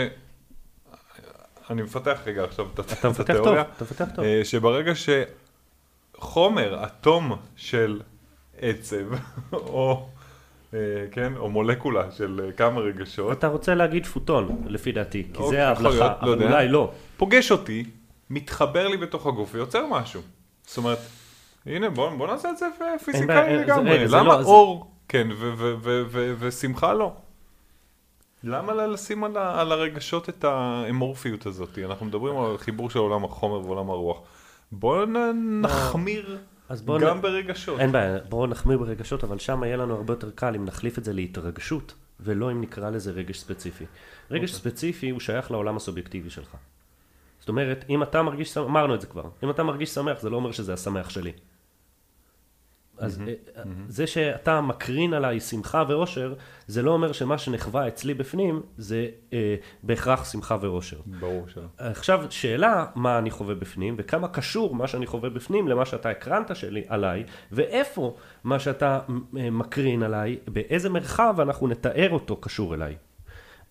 אני 1.69 1.81
מפתח 1.81 2.19
רגע 2.25 2.43
עכשיו 2.43 2.65
את, 2.73 2.79
אתה 2.79 2.93
את 2.93 3.05
מפתח 3.05 3.33
טוב, 3.33 3.37
התיאוריה. 3.39 3.61
אתה 3.61 3.83
מפתח 3.83 4.05
טוב. 4.15 4.25
שברגע 4.43 4.91
שחומר, 6.17 6.83
אטום 6.85 7.31
של 7.55 8.01
עצב, 8.59 9.05
או, 9.53 10.07
אה, 10.73 10.79
כן, 11.11 11.33
או 11.37 11.49
מולקולה 11.49 12.11
של 12.11 12.41
אה, 12.45 12.51
כמה 12.51 12.79
רגשות, 12.81 13.31
אתה 13.37 13.47
רוצה 13.47 13.75
להגיד 13.75 14.05
פוטון, 14.05 14.63
לפי 14.67 14.91
דעתי, 14.91 15.23
כי 15.33 15.37
אוקיי, 15.37 15.49
זה 15.49 15.67
ההבלחה, 15.67 15.95
לא 16.07 16.11
אבל 16.21 16.27
יודע. 16.27 16.45
אולי 16.45 16.67
לא. 16.67 16.91
פוגש 17.17 17.51
אותי, 17.51 17.83
מתחבר 18.29 18.87
לי 18.87 18.97
בתוך 18.97 19.27
הגוף 19.27 19.49
ויוצר 19.53 19.85
משהו. 19.89 20.21
זאת 20.65 20.77
אומרת, 20.77 20.97
הנה 21.65 21.89
בוא, 21.89 22.09
בוא 22.15 22.27
נעשה 22.27 22.49
את 22.49 22.57
זה 22.57 22.65
פיזיקלי 23.05 23.35
אה, 23.37 23.57
זה- 23.57 23.63
לגמרי. 23.63 24.07
למה 24.07 24.23
לא- 24.23 24.41
זה- 24.43 24.49
אור 24.49 24.91
כן 25.07 25.27
ושמחה 26.39 26.93
לא? 26.93 27.13
למה 28.45 28.73
לשים 28.73 29.23
על, 29.23 29.37
ה- 29.37 29.61
על 29.61 29.71
הרגשות 29.71 30.29
את 30.29 30.43
האמורפיות 30.43 31.45
הזאת? 31.45 31.79
אנחנו 31.85 32.05
מדברים 32.05 32.37
על 32.37 32.57
חיבור 32.57 32.89
של 32.89 32.99
עולם 32.99 33.25
החומר 33.25 33.65
ועולם 33.65 33.89
הרוח. 33.89 34.17
בואו 34.71 35.05
נ- 35.05 35.61
נחמיר 35.61 36.37
אז 36.69 36.81
בואו 36.81 36.99
גם 36.99 37.17
נ- 37.17 37.21
ברגשות. 37.21 37.79
אין 37.79 37.91
בעיה, 37.91 38.17
בואו 38.29 38.47
נחמיר 38.47 38.77
ברגשות, 38.77 39.23
אבל 39.23 39.39
שם 39.39 39.63
יהיה 39.63 39.77
לנו 39.77 39.95
הרבה 39.95 40.13
יותר 40.13 40.31
קל 40.35 40.55
אם 40.55 40.65
נחליף 40.65 40.97
את 40.97 41.03
זה 41.03 41.13
להתרגשות, 41.13 41.93
ולא 42.19 42.51
אם 42.51 42.61
נקרא 42.61 42.89
לזה 42.89 43.11
רגש 43.11 43.39
ספציפי. 43.39 43.85
רגש 44.31 44.49
אוקיי. 44.49 44.71
ספציפי 44.71 45.09
הוא 45.09 45.19
שייך 45.19 45.51
לעולם 45.51 45.75
הסובייקטיבי 45.77 46.29
שלך. 46.29 46.55
זאת 47.39 47.49
אומרת, 47.49 47.85
אם 47.89 48.03
אתה 48.03 48.21
מרגיש, 48.23 48.57
אמרנו 48.57 48.95
את 48.95 49.01
זה 49.01 49.07
כבר, 49.07 49.23
אם 49.43 49.49
אתה 49.49 49.63
מרגיש 49.63 49.89
שמח, 49.89 50.21
זה 50.21 50.29
לא 50.29 50.35
אומר 50.35 50.51
שזה 50.51 50.73
השמח 50.73 51.09
שלי. 51.09 51.31
אז 52.97 53.21
אה, 53.27 53.63
זה 53.87 54.07
שאתה 54.07 54.61
מקרין 54.61 55.13
עליי 55.13 55.39
שמחה 55.39 55.83
ואושר, 55.89 56.33
זה 56.67 56.81
לא 56.81 56.91
אומר 56.91 57.11
שמה 57.11 57.37
שנחווה 57.37 57.87
אצלי 57.87 58.13
בפנים 58.13 58.61
זה 58.77 59.07
אה, 59.33 59.55
בהכרח 59.83 60.31
שמחה 60.31 60.57
ואושר. 60.61 60.97
ברור 61.19 61.47
שלא. 61.47 61.63
עכשיו, 61.77 62.25
שאלה 62.29 62.85
מה 62.95 63.17
אני 63.17 63.31
חווה 63.31 63.55
בפנים, 63.55 63.95
וכמה 63.97 64.27
קשור 64.27 64.75
מה 64.75 64.87
שאני 64.87 65.05
חווה 65.05 65.29
בפנים 65.29 65.67
למה 65.67 65.85
שאתה 65.85 66.09
הקרנת 66.09 66.55
שלי 66.55 66.83
עליי, 66.87 67.23
ואיפה 67.51 68.15
מה 68.43 68.59
שאתה 68.59 68.99
אה, 69.37 69.49
מקרין 69.49 70.03
עליי, 70.03 70.37
באיזה 70.47 70.89
מרחב 70.89 71.35
אנחנו 71.39 71.67
נתאר 71.67 72.09
אותו 72.09 72.35
קשור 72.35 72.73
אליי. 72.73 72.95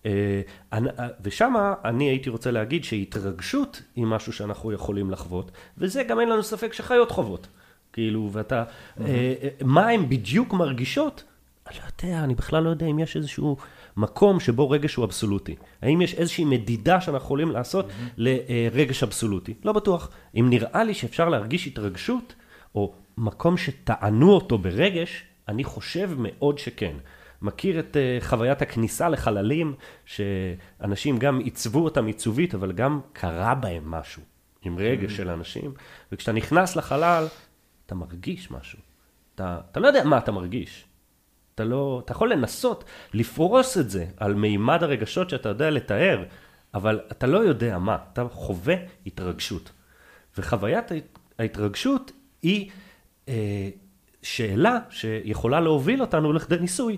אה, 0.05 0.41
אה, 0.73 0.79
ושמה 1.21 1.73
אני 1.85 2.09
הייתי 2.09 2.29
רוצה 2.29 2.51
להגיד 2.51 2.83
שהתרגשות 2.83 3.81
היא 3.95 4.05
משהו 4.05 4.33
שאנחנו 4.33 4.71
יכולים 4.71 5.11
לחוות, 5.11 5.51
וזה 5.77 6.03
גם 6.03 6.19
אין 6.19 6.29
לנו 6.29 6.43
ספק 6.43 6.73
שחיות 6.73 7.11
חוות. 7.11 7.47
כאילו, 7.95 8.29
ואתה, 8.31 8.63
אה, 8.99 9.05
אה, 9.07 9.49
מה 9.63 9.89
הן 9.89 10.09
בדיוק 10.09 10.53
מרגישות? 10.53 11.23
אני 11.67 11.77
לא 11.77 11.83
יודע, 12.03 12.23
אני 12.23 12.35
בכלל 12.35 12.63
לא 12.63 12.69
יודע 12.69 12.85
אם 12.85 12.99
יש 12.99 13.15
איזשהו 13.15 13.57
מקום 13.97 14.39
שבו 14.39 14.69
רגש 14.69 14.95
הוא 14.95 15.05
אבסולוטי. 15.05 15.55
האם 15.81 16.01
יש 16.01 16.13
איזושהי 16.13 16.45
מדידה 16.45 17.01
שאנחנו 17.01 17.17
יכולים 17.17 17.51
לעשות 17.51 17.89
לרגש 18.17 19.03
אבסולוטי? 19.03 19.53
לא 19.63 19.71
בטוח. 19.71 20.09
אם 20.35 20.49
נראה 20.49 20.83
לי 20.83 20.93
שאפשר 20.93 21.29
להרגיש 21.29 21.67
התרגשות, 21.67 22.35
או 22.75 22.93
מקום 23.17 23.57
שטענו 23.57 24.31
אותו 24.31 24.57
ברגש, 24.57 25.23
אני 25.47 25.63
חושב 25.63 26.11
מאוד 26.17 26.57
שכן. 26.57 26.95
מכיר 27.41 27.79
את 27.79 27.95
uh, 27.95 28.25
חוויית 28.25 28.61
הכניסה 28.61 29.09
לחללים, 29.09 29.73
שאנשים 30.05 31.17
גם 31.17 31.39
עיצבו 31.39 31.83
אותם 31.83 32.05
עיצובית, 32.05 32.55
אבל 32.55 32.71
גם 32.71 32.99
קרה 33.13 33.55
בהם 33.55 33.91
משהו, 33.91 34.21
עם 34.61 34.77
רגש 34.77 35.17
של 35.17 35.29
אנשים, 35.29 35.73
וכשאתה 36.11 36.31
נכנס 36.31 36.75
לחלל, 36.75 37.27
אתה 37.85 37.95
מרגיש 37.95 38.51
משהו. 38.51 38.79
אתה, 39.35 39.59
אתה 39.71 39.79
לא 39.79 39.87
יודע 39.87 40.03
מה 40.03 40.17
אתה 40.17 40.31
מרגיש. 40.31 40.85
אתה 41.55 41.63
לא, 41.63 42.01
אתה 42.05 42.11
יכול 42.11 42.31
לנסות 42.31 42.83
לפרוס 43.13 43.77
את 43.77 43.89
זה 43.89 44.05
על 44.17 44.33
מימד 44.33 44.83
הרגשות 44.83 45.29
שאתה 45.29 45.49
יודע 45.49 45.69
לתאר, 45.69 46.23
אבל 46.73 46.99
אתה 47.11 47.27
לא 47.27 47.37
יודע 47.37 47.77
מה, 47.79 47.97
אתה 48.13 48.27
חווה 48.31 48.75
התרגשות. 49.05 49.71
וחוויית 50.37 50.91
ההת- 50.91 51.19
ההתרגשות 51.39 52.11
היא 52.41 52.71
אה, 53.29 53.69
שאלה 54.21 54.79
שיכולה 54.89 55.59
להוביל 55.59 56.01
אותנו 56.01 56.33
לכדי 56.33 56.57
ניסוי. 56.59 56.97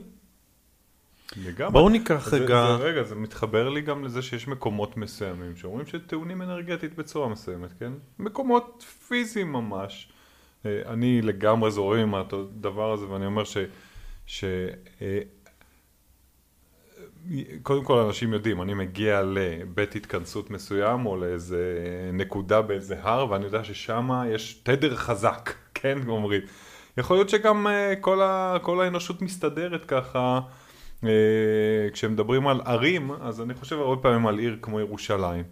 לגמרי. 1.46 1.72
בואו 1.74 1.90
ניקח 1.90 2.30
זה- 2.30 2.38
רגע... 2.38 2.66
זה, 2.78 2.84
רגע, 2.84 3.04
זה 3.04 3.16
מתחבר 3.16 3.70
לי 3.70 3.82
גם 3.82 4.04
לזה 4.06 4.22
שיש 4.22 4.48
מקומות 4.48 4.98
מסוימים 4.98 5.56
שאומרים 5.56 5.86
שטעונים 5.86 6.42
אנרגטית 6.42 6.96
בצורה 6.96 7.30
מסוימת, 7.30 7.70
כן? 7.80 7.92
מקומות 8.20 8.86
פיזיים 9.08 9.52
ממש. 9.54 10.10
אה, 10.66 10.82
אני 10.86 11.22
לגמרי 11.22 11.72
זורם 11.72 12.00
עם 12.00 12.16
הדבר 12.16 12.94
הזה, 12.94 13.10
ואני 13.10 13.26
אומר 13.26 13.44
ש... 13.44 13.58
ש 14.26 14.44
אה, 15.02 15.20
קודם 17.64 17.84
כל 17.84 17.98
אנשים 18.00 18.34
יודעים, 18.34 18.62
אני 18.62 18.74
מגיע 18.74 19.22
לבית 19.22 19.96
התכנסות 19.96 20.50
מסוים 20.50 21.06
או 21.06 21.18
לאיזה 21.18 21.80
נקודה 22.14 22.62
באיזה 22.62 22.96
הר 23.02 23.32
ואני 23.32 23.46
יודע 23.46 23.64
ששם 23.64 24.10
יש 24.30 24.54
תדר 24.54 24.96
חזק, 24.96 25.54
כן 25.74 25.98
אומרים. 26.08 26.42
יכול 26.98 27.18
להיות 27.18 27.30
שגם 27.30 27.68
אה, 27.68 27.94
כל, 28.02 28.22
ה, 28.22 28.58
כל 28.62 28.82
האנושות 28.82 29.22
מסתדרת 29.22 29.86
ככה, 29.86 30.40
אה, 31.04 31.10
כשמדברים 31.94 32.48
על 32.48 32.62
ערים, 32.66 33.12
אז 33.12 33.42
אני 33.42 33.54
חושב 33.54 33.80
הרבה 33.80 34.02
פעמים 34.02 34.28
על 34.28 34.40
עיר 34.40 34.58
כמו 34.62 34.80
ירושלים. 34.80 35.44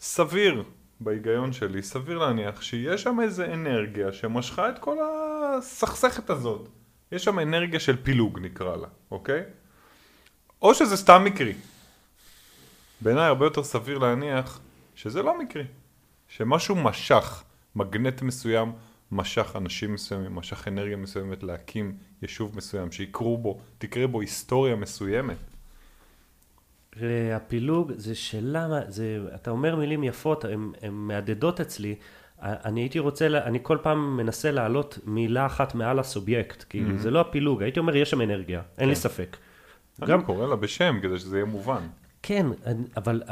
סביר, 0.00 0.62
בהיגיון 1.00 1.52
שלי, 1.52 1.82
סביר 1.82 2.18
להניח 2.18 2.62
שיש 2.62 3.02
שם 3.02 3.20
איזה 3.20 3.54
אנרגיה 3.54 4.12
שמשכה 4.12 4.68
את 4.68 4.78
כל 4.78 4.96
הסכסכת 5.02 6.30
הזאת. 6.30 6.68
יש 7.12 7.24
שם 7.24 7.38
אנרגיה 7.38 7.80
של 7.80 7.96
פילוג 8.02 8.38
נקרא 8.38 8.76
לה, 8.76 8.88
אוקיי? 9.10 9.42
או 10.62 10.74
שזה 10.74 10.96
סתם 10.96 11.24
מקרי. 11.24 11.54
בעיניי 13.00 13.24
הרבה 13.24 13.46
יותר 13.46 13.64
סביר 13.64 13.98
להניח 13.98 14.60
שזה 14.94 15.22
לא 15.22 15.38
מקרי. 15.38 15.64
שמשהו 16.28 16.76
משך, 16.76 17.42
מגנט 17.76 18.22
מסוים 18.22 18.72
משך 19.12 19.56
אנשים 19.56 19.94
מסוימים, 19.94 20.34
משך 20.34 20.68
אנרגיה 20.68 20.96
מסוימת 20.96 21.42
להקים 21.42 21.96
יישוב 22.22 22.56
מסוים, 22.56 22.92
שיקרו 22.92 23.38
בו, 23.38 23.60
תקרה 23.78 24.06
בו 24.06 24.20
היסטוריה 24.20 24.76
מסוימת. 24.76 25.36
הפילוג 27.36 27.92
זה 27.96 28.14
שאלה, 28.14 28.68
מה- 28.68 28.80
זה, 28.88 29.04
אתה 29.34 29.50
אומר 29.50 29.76
מילים 29.76 30.04
יפות, 30.04 30.44
הן 30.44 30.70
מהדהדות 30.92 31.60
אצלי, 31.60 31.94
אני 32.42 32.80
הייתי 32.80 32.98
רוצה, 32.98 33.26
אני 33.26 33.58
כל 33.62 33.78
פעם 33.82 34.16
מנסה 34.16 34.50
להעלות 34.50 34.98
מילה 35.04 35.46
אחת 35.46 35.74
מעל 35.74 35.98
הסובייקט, 35.98 36.64
כאילו, 36.68 36.98
זה 36.98 37.10
לא 37.10 37.20
הפילוג, 37.20 37.62
הייתי 37.62 37.80
אומר, 37.80 37.96
יש 37.96 38.10
שם 38.10 38.20
אנרגיה, 38.20 38.60
אין 38.78 38.88
לי 38.88 38.94
ספק. 38.94 39.36
אני 40.02 40.10
גם 40.10 40.22
קורא 40.24 40.46
לה 40.46 40.56
בשם 40.56 40.98
כדי 41.02 41.18
שזה 41.18 41.36
יהיה 41.36 41.44
מובן. 41.46 41.80
כן, 42.22 42.46
אבל 42.96 43.22
uh, 43.26 43.30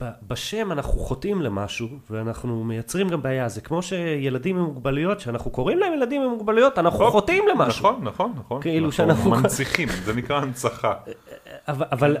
ב- 0.00 0.10
בשם 0.26 0.72
אנחנו 0.72 0.92
חוטאים 0.92 1.42
למשהו, 1.42 1.88
ואנחנו 2.10 2.64
מייצרים 2.64 3.08
גם 3.08 3.22
בעיה. 3.22 3.48
זה 3.48 3.60
כמו 3.60 3.82
שילדים 3.82 4.56
עם 4.56 4.62
מוגבלויות, 4.64 5.20
שאנחנו 5.20 5.50
קוראים 5.50 5.78
להם 5.78 5.92
ילדים 5.92 6.22
עם 6.22 6.30
מוגבלויות, 6.30 6.78
אנחנו 6.78 6.98
נכון, 6.98 7.10
חוטאים 7.10 7.44
למשהו. 7.48 7.80
נכון, 7.90 8.04
נכון, 8.04 8.32
נכון. 8.36 8.62
כאילו 8.62 8.86
אנחנו 8.86 8.92
שאנחנו- 8.96 9.30
מנציחים, 9.30 9.88
זה 10.04 10.14
נקרא 10.14 10.40
הנצחה. 10.40 10.94
אבל, 11.68 11.86
אבל 11.90 12.16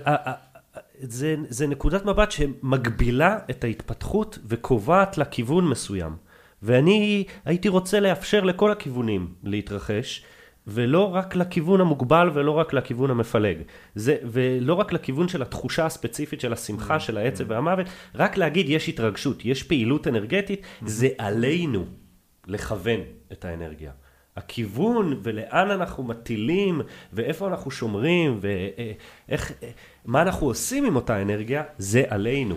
זה, 1.00 1.34
זה 1.48 1.66
נקודת 1.66 2.04
מבט 2.04 2.30
שמגבילה 2.30 3.38
את 3.50 3.64
ההתפתחות 3.64 4.38
וקובעת 4.46 5.18
לה 5.18 5.24
כיוון 5.24 5.68
מסוים. 5.68 6.16
ואני 6.62 7.24
הייתי 7.44 7.68
רוצה 7.68 8.00
לאפשר 8.00 8.40
לכל 8.40 8.72
הכיוונים 8.72 9.34
להתרחש, 9.42 10.24
ולא 10.66 11.14
רק 11.14 11.36
לכיוון 11.36 11.80
המוגבל 11.80 12.30
ולא 12.34 12.50
רק 12.50 12.72
לכיוון 12.72 13.10
המפלג. 13.10 13.58
זה, 13.94 14.16
ולא 14.24 14.74
רק 14.74 14.92
לכיוון 14.92 15.28
של 15.28 15.42
התחושה 15.42 15.86
הספציפית 15.86 16.40
של 16.40 16.52
השמחה, 16.52 17.00
של 17.00 17.18
העצב 17.18 17.44
והמוות, 17.48 17.86
רק 18.14 18.36
להגיד 18.36 18.68
יש 18.68 18.88
התרגשות, 18.88 19.44
יש 19.44 19.62
פעילות 19.62 20.08
אנרגטית, 20.08 20.62
זה 20.86 21.08
עלינו 21.18 21.86
לכוון 22.46 23.00
את 23.32 23.44
האנרגיה. 23.44 23.92
הכיוון 24.40 25.20
ולאן 25.22 25.70
אנחנו 25.70 26.02
מטילים 26.02 26.80
ואיפה 27.12 27.48
אנחנו 27.48 27.70
שומרים 27.70 28.40
ואיך, 28.40 29.52
מה 30.04 30.22
אנחנו 30.22 30.46
עושים 30.46 30.84
עם 30.84 30.96
אותה 30.96 31.22
אנרגיה, 31.22 31.62
זה 31.78 32.02
עלינו. 32.08 32.56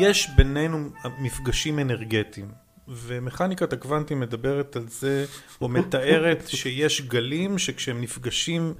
יש 0.00 0.30
בינינו 0.36 0.88
מפגשים 1.20 1.78
אנרגטיים, 1.78 2.48
ומכניקת 2.88 3.72
הקוונטים 3.72 4.20
מדברת 4.20 4.76
על 4.76 4.88
זה, 4.88 5.24
או 5.60 5.68
מתארת 5.68 6.48
שיש 6.56 7.02
גלים 7.02 7.58
שכשהם 7.58 8.00
נפגשים 8.00 8.74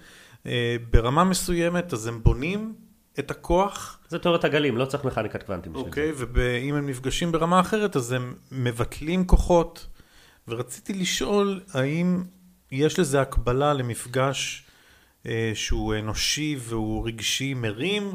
אה, 0.46 0.76
ברמה 0.90 1.24
מסוימת, 1.24 1.92
אז 1.92 2.06
הם 2.06 2.22
בונים 2.22 2.74
את 3.18 3.30
הכוח, 3.30 3.98
זה 4.08 4.18
תיאוריית 4.18 4.44
הגלים, 4.44 4.76
לא 4.76 4.84
צריך 4.84 5.04
מכניקת 5.04 5.42
קוונטים 5.42 5.72
בשביל 5.72 5.86
אוקיי, 5.86 6.12
ואם 6.16 6.74
הם 6.74 6.88
נפגשים 6.88 7.32
ברמה 7.32 7.60
אחרת, 7.60 7.96
אז 7.96 8.12
הם 8.12 8.34
מבטלים 8.52 9.26
כוחות. 9.26 9.86
ורציתי 10.48 10.92
לשאול, 10.92 11.60
האם 11.74 12.22
יש 12.72 12.98
לזה 12.98 13.20
הקבלה 13.20 13.74
למפגש 13.74 14.66
אה, 15.26 15.50
שהוא 15.54 15.94
אנושי 15.94 16.56
והוא 16.58 17.06
רגשי 17.06 17.54
מרים 17.54 18.14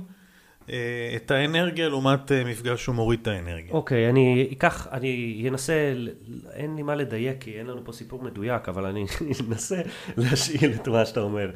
אה, 0.69 1.13
את 1.15 1.31
האנרגיה, 1.31 1.89
לעומת 1.89 2.31
אה, 2.31 2.43
מפגש 2.43 2.83
שהוא 2.83 2.95
מוריד 2.95 3.19
את 3.21 3.27
האנרגיה? 3.27 3.71
אוקיי, 3.71 4.09
אני 4.09 4.49
אקח, 4.51 4.87
אני 4.91 5.45
אנסה, 5.49 5.93
אין 6.53 6.75
לי 6.75 6.81
מה 6.81 6.95
לדייק 6.95 7.43
כי 7.43 7.59
אין 7.59 7.67
לנו 7.67 7.85
פה 7.85 7.91
סיפור 7.91 8.23
מדויק, 8.23 8.69
אבל 8.69 8.85
אני 8.85 9.05
אנסה 9.49 9.81
להשאיל 10.17 10.73
את 10.73 10.87
מה 10.87 11.05
שאתה 11.05 11.19
אומר. 11.19 11.51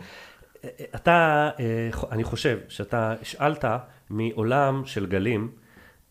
אתה, 0.96 1.50
אה, 1.60 1.90
אני 2.12 2.24
חושב 2.24 2.60
שאתה 2.68 3.14
השאלת 3.22 3.66
מעולם 4.10 4.82
של 4.86 5.06
גלים 5.06 5.52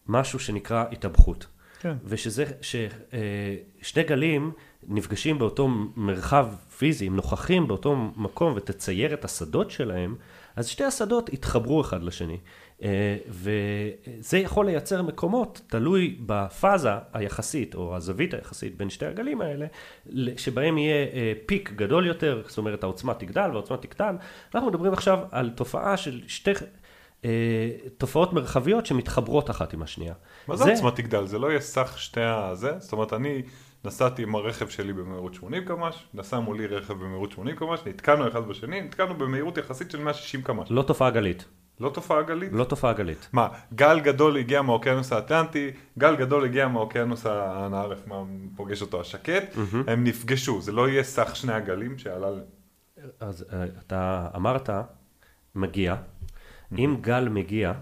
משהו 0.08 0.38
שנקרא 0.38 0.84
התאבכות. 0.92 1.46
כן. 1.80 1.96
ושזה, 2.04 2.44
ששני 2.60 4.02
גלים 4.02 4.52
נפגשים 4.88 5.38
באותו 5.38 5.68
מרחב 5.96 6.48
פיזי, 6.78 7.06
הם 7.06 7.16
נוכחים 7.16 7.68
באותו 7.68 7.96
מקום 8.16 8.52
ותצייר 8.56 9.14
את 9.14 9.24
השדות 9.24 9.70
שלהם, 9.70 10.14
אז 10.56 10.68
שתי 10.68 10.84
השדות 10.84 11.32
יתחברו 11.32 11.80
אחד 11.80 12.02
לשני. 12.02 12.38
אה, 12.83 13.16
וזה 13.28 14.38
יכול 14.38 14.66
לייצר 14.66 15.02
מקומות, 15.02 15.61
תלוי 15.66 16.16
בפאזה 16.26 16.90
היחסית, 17.12 17.75
או 17.75 17.97
הזווית 17.97 18.35
היחסית 18.35 18.76
בין 18.76 18.90
שתי 18.90 19.06
הגלים 19.06 19.40
האלה, 19.40 19.67
שבהם 20.36 20.78
יהיה 20.78 21.06
אה, 21.12 21.32
פיק 21.47 21.73
גדול 21.73 22.06
יותר, 22.06 22.43
זאת 22.47 22.58
אומרת 22.58 22.82
העוצמה 22.82 23.15
תגדל 23.15 23.50
והעוצמה 23.50 23.76
תקטן. 23.76 24.17
אנחנו 24.54 24.69
מדברים 24.69 24.93
עכשיו 24.93 25.19
על 25.30 25.50
תופעה 25.50 25.97
של 25.97 26.21
שתי... 26.26 26.50
אה, 27.25 27.71
תופעות 27.99 28.32
מרחביות 28.32 28.86
שמתחברות 28.86 29.50
אחת 29.50 29.75
עם 29.75 29.82
השנייה. 29.82 30.15
מה 30.49 30.56
זה 30.56 30.71
עוצמה 30.71 30.91
תגדל? 30.91 31.26
זה 31.26 31.39
לא 31.39 31.47
יהיה 31.50 31.60
סך 31.60 31.99
שתי 31.99 32.21
הזה? 32.21 32.73
זאת 32.78 32.93
אומרת, 32.93 33.12
אני 33.12 33.43
נסעתי 33.84 34.23
עם 34.23 34.34
הרכב 34.34 34.69
שלי 34.69 34.93
במהירות 34.93 35.34
80 35.34 35.65
קמ"ש, 35.65 36.06
נסע 36.15 36.39
מולי 36.39 36.67
רכב 36.67 36.95
במהירות 36.95 37.32
80 37.32 37.56
קמ"ש, 37.56 37.80
נתקענו 37.86 38.28
אחד 38.28 38.49
בשני, 38.49 38.80
נתקענו 38.80 39.15
במהירות 39.15 39.58
יחסית 39.58 39.91
של 39.91 39.99
160 39.99 40.43
קמ"ש. 40.43 40.71
לא 40.71 40.82
תופעה 40.82 41.10
גלית. 41.10 41.45
לא 41.80 41.89
תופעה 41.95 42.23
גלית? 42.23 42.50
לא 42.52 42.65
תופעה 42.65 42.93
גלית. 42.93 43.28
מה, 43.32 43.49
גל 43.75 44.00
גדול 44.00 44.36
הגיע 44.36 44.62
מהאוקיינוס 44.62 45.12
האטלנטי, 45.12 45.71
גל 45.99 46.17
גדול 46.17 46.45
הגיע 46.45 46.69
מהאוקיינוס 46.69 47.26
האנא 47.26 47.76
ערף, 47.76 48.06
מה 48.06 48.17
פוגש 48.56 48.82
אותו 48.82 49.00
השקט, 49.00 49.56
הם 49.86 50.04
נפגשו, 50.04 50.60
זה 50.60 50.73
לא 50.73 50.89
יהיה 50.89 51.02
סך 51.02 51.36
שני 51.36 51.52
הגלים 51.52 51.99
שעלה... 51.99 52.30
ל- 52.30 52.41
אז 53.21 53.45
אה, 53.52 53.65
אתה 53.86 54.28
אמרת, 54.36 54.71
מגיע. 55.54 55.95
אם 56.78 56.97
גל 57.00 57.28
מגיע, 57.28 57.73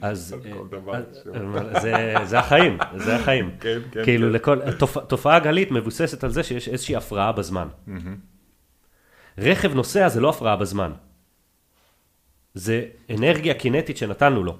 אז... 0.00 0.34
אה, 0.46 0.96
אז- 0.96 1.16
אה, 1.34 1.80
זה- 1.80 2.14
זה 2.24 2.38
החיים, 2.38 2.78
זה 2.96 3.16
החיים. 3.16 3.50
כן, 3.60 3.78
כן, 3.92 4.04
כאילו 4.04 4.26
כן. 4.28 4.32
לכל... 4.32 4.58
תופ- 4.78 5.00
תופעה 5.08 5.38
גלית 5.38 5.70
מבוססת 5.70 6.24
על 6.24 6.30
זה 6.30 6.42
שיש 6.42 6.68
איזושהי 6.68 6.96
הפרעה 6.96 7.32
בזמן. 7.32 7.68
רכב 9.38 9.74
נוסע 9.74 10.08
זה 10.08 10.20
לא 10.20 10.28
הפרעה 10.30 10.56
בזמן. 10.56 10.92
זה 12.58 12.84
אנרגיה 13.10 13.54
קינטית 13.54 13.96
שנתנו 13.96 14.44
לו. 14.44 14.56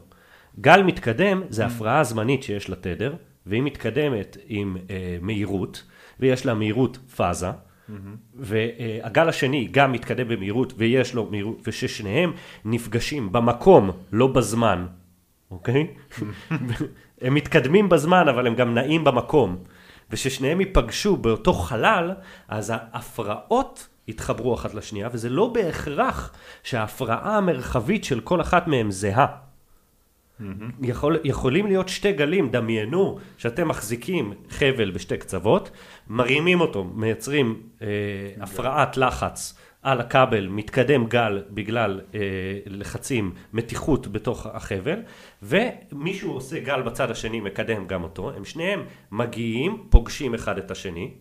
גל 0.61 0.83
מתקדם 0.83 1.43
זה 1.49 1.67
הפרעה 1.67 2.05
זמנית 2.05 2.43
שיש 2.43 2.71
לתדר, 2.71 3.15
והיא 3.47 3.63
מתקדמת 3.63 4.37
עם 4.47 4.77
אה, 4.91 5.19
מהירות, 5.21 5.85
ויש 6.21 6.47
לה 6.47 6.55
מהירות 6.55 6.99
פאזה, 7.17 7.51
והגל 8.35 9.29
השני 9.29 9.69
גם 9.71 9.93
מתקדם 9.93 10.29
במהירות 10.29 10.73
ויש 10.77 11.15
לו 11.15 11.29
מהירות, 11.31 11.63
וששניהם 11.67 12.33
נפגשים 12.65 13.33
במקום, 13.33 13.91
לא 14.13 14.27
בזמן, 14.27 14.87
אוקיי? 15.51 15.87
הם 17.23 17.35
מתקדמים 17.35 17.89
בזמן, 17.89 18.29
אבל 18.29 18.47
הם 18.47 18.55
גם 18.55 18.75
נעים 18.75 19.05
במקום. 19.05 19.57
וששניהם 20.11 20.61
ייפגשו 20.61 21.17
באותו 21.17 21.53
חלל, 21.53 22.13
אז 22.49 22.73
ההפרעות 22.75 23.89
יתחברו 24.09 24.55
אחת 24.55 24.75
לשנייה, 24.75 25.09
וזה 25.13 25.29
לא 25.29 25.47
בהכרח 25.47 26.33
שההפרעה 26.63 27.37
המרחבית 27.37 28.05
של 28.05 28.21
כל 28.21 28.41
אחת 28.41 28.67
מהם 28.67 28.91
זהה. 28.91 29.27
יכול, 30.83 31.19
יכולים 31.25 31.67
להיות 31.67 31.89
שתי 31.89 32.13
גלים, 32.13 32.51
דמיינו 32.51 33.19
שאתם 33.37 33.69
מחזיקים 33.69 34.33
חבל 34.49 34.91
בשתי 34.91 35.17
קצוות, 35.17 35.71
מרימים 36.09 36.61
אותו, 36.61 36.85
מייצרים 36.85 37.63
אה, 37.83 37.87
הפרעת 38.41 38.97
לחץ 38.97 39.59
על 39.83 40.01
הכבל, 40.01 40.49
מתקדם 40.49 41.07
גל 41.07 41.43
בגלל 41.51 42.01
אה, 42.15 42.21
לחצים, 42.67 43.33
מתיחות 43.53 44.07
בתוך 44.07 44.47
החבל, 44.47 44.99
ומישהו 45.43 46.33
עושה 46.33 46.61
גל 46.61 46.83
בצד 46.83 47.11
השני, 47.11 47.41
מקדם 47.41 47.87
גם 47.87 48.03
אותו, 48.03 48.31
הם 48.31 48.45
שניהם 48.45 48.83
מגיעים, 49.13 49.87
פוגשים 49.91 50.35
אחד 50.35 50.59
את 50.59 50.71
השני, 50.71 51.15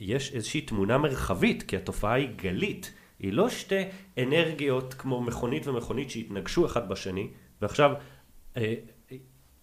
ויש 0.00 0.32
איזושהי 0.34 0.60
תמונה 0.60 0.98
מרחבית, 0.98 1.62
כי 1.62 1.76
התופעה 1.76 2.12
היא 2.14 2.28
גלית, 2.36 2.92
היא 3.18 3.32
לא 3.32 3.48
שתי 3.48 3.82
אנרגיות 4.18 4.94
כמו 4.94 5.22
מכונית 5.22 5.66
ומכונית 5.66 6.10
שהתנגשו 6.10 6.66
אחד 6.66 6.88
בשני, 6.88 7.28
ועכשיו 7.62 7.90
אה, 8.56 8.74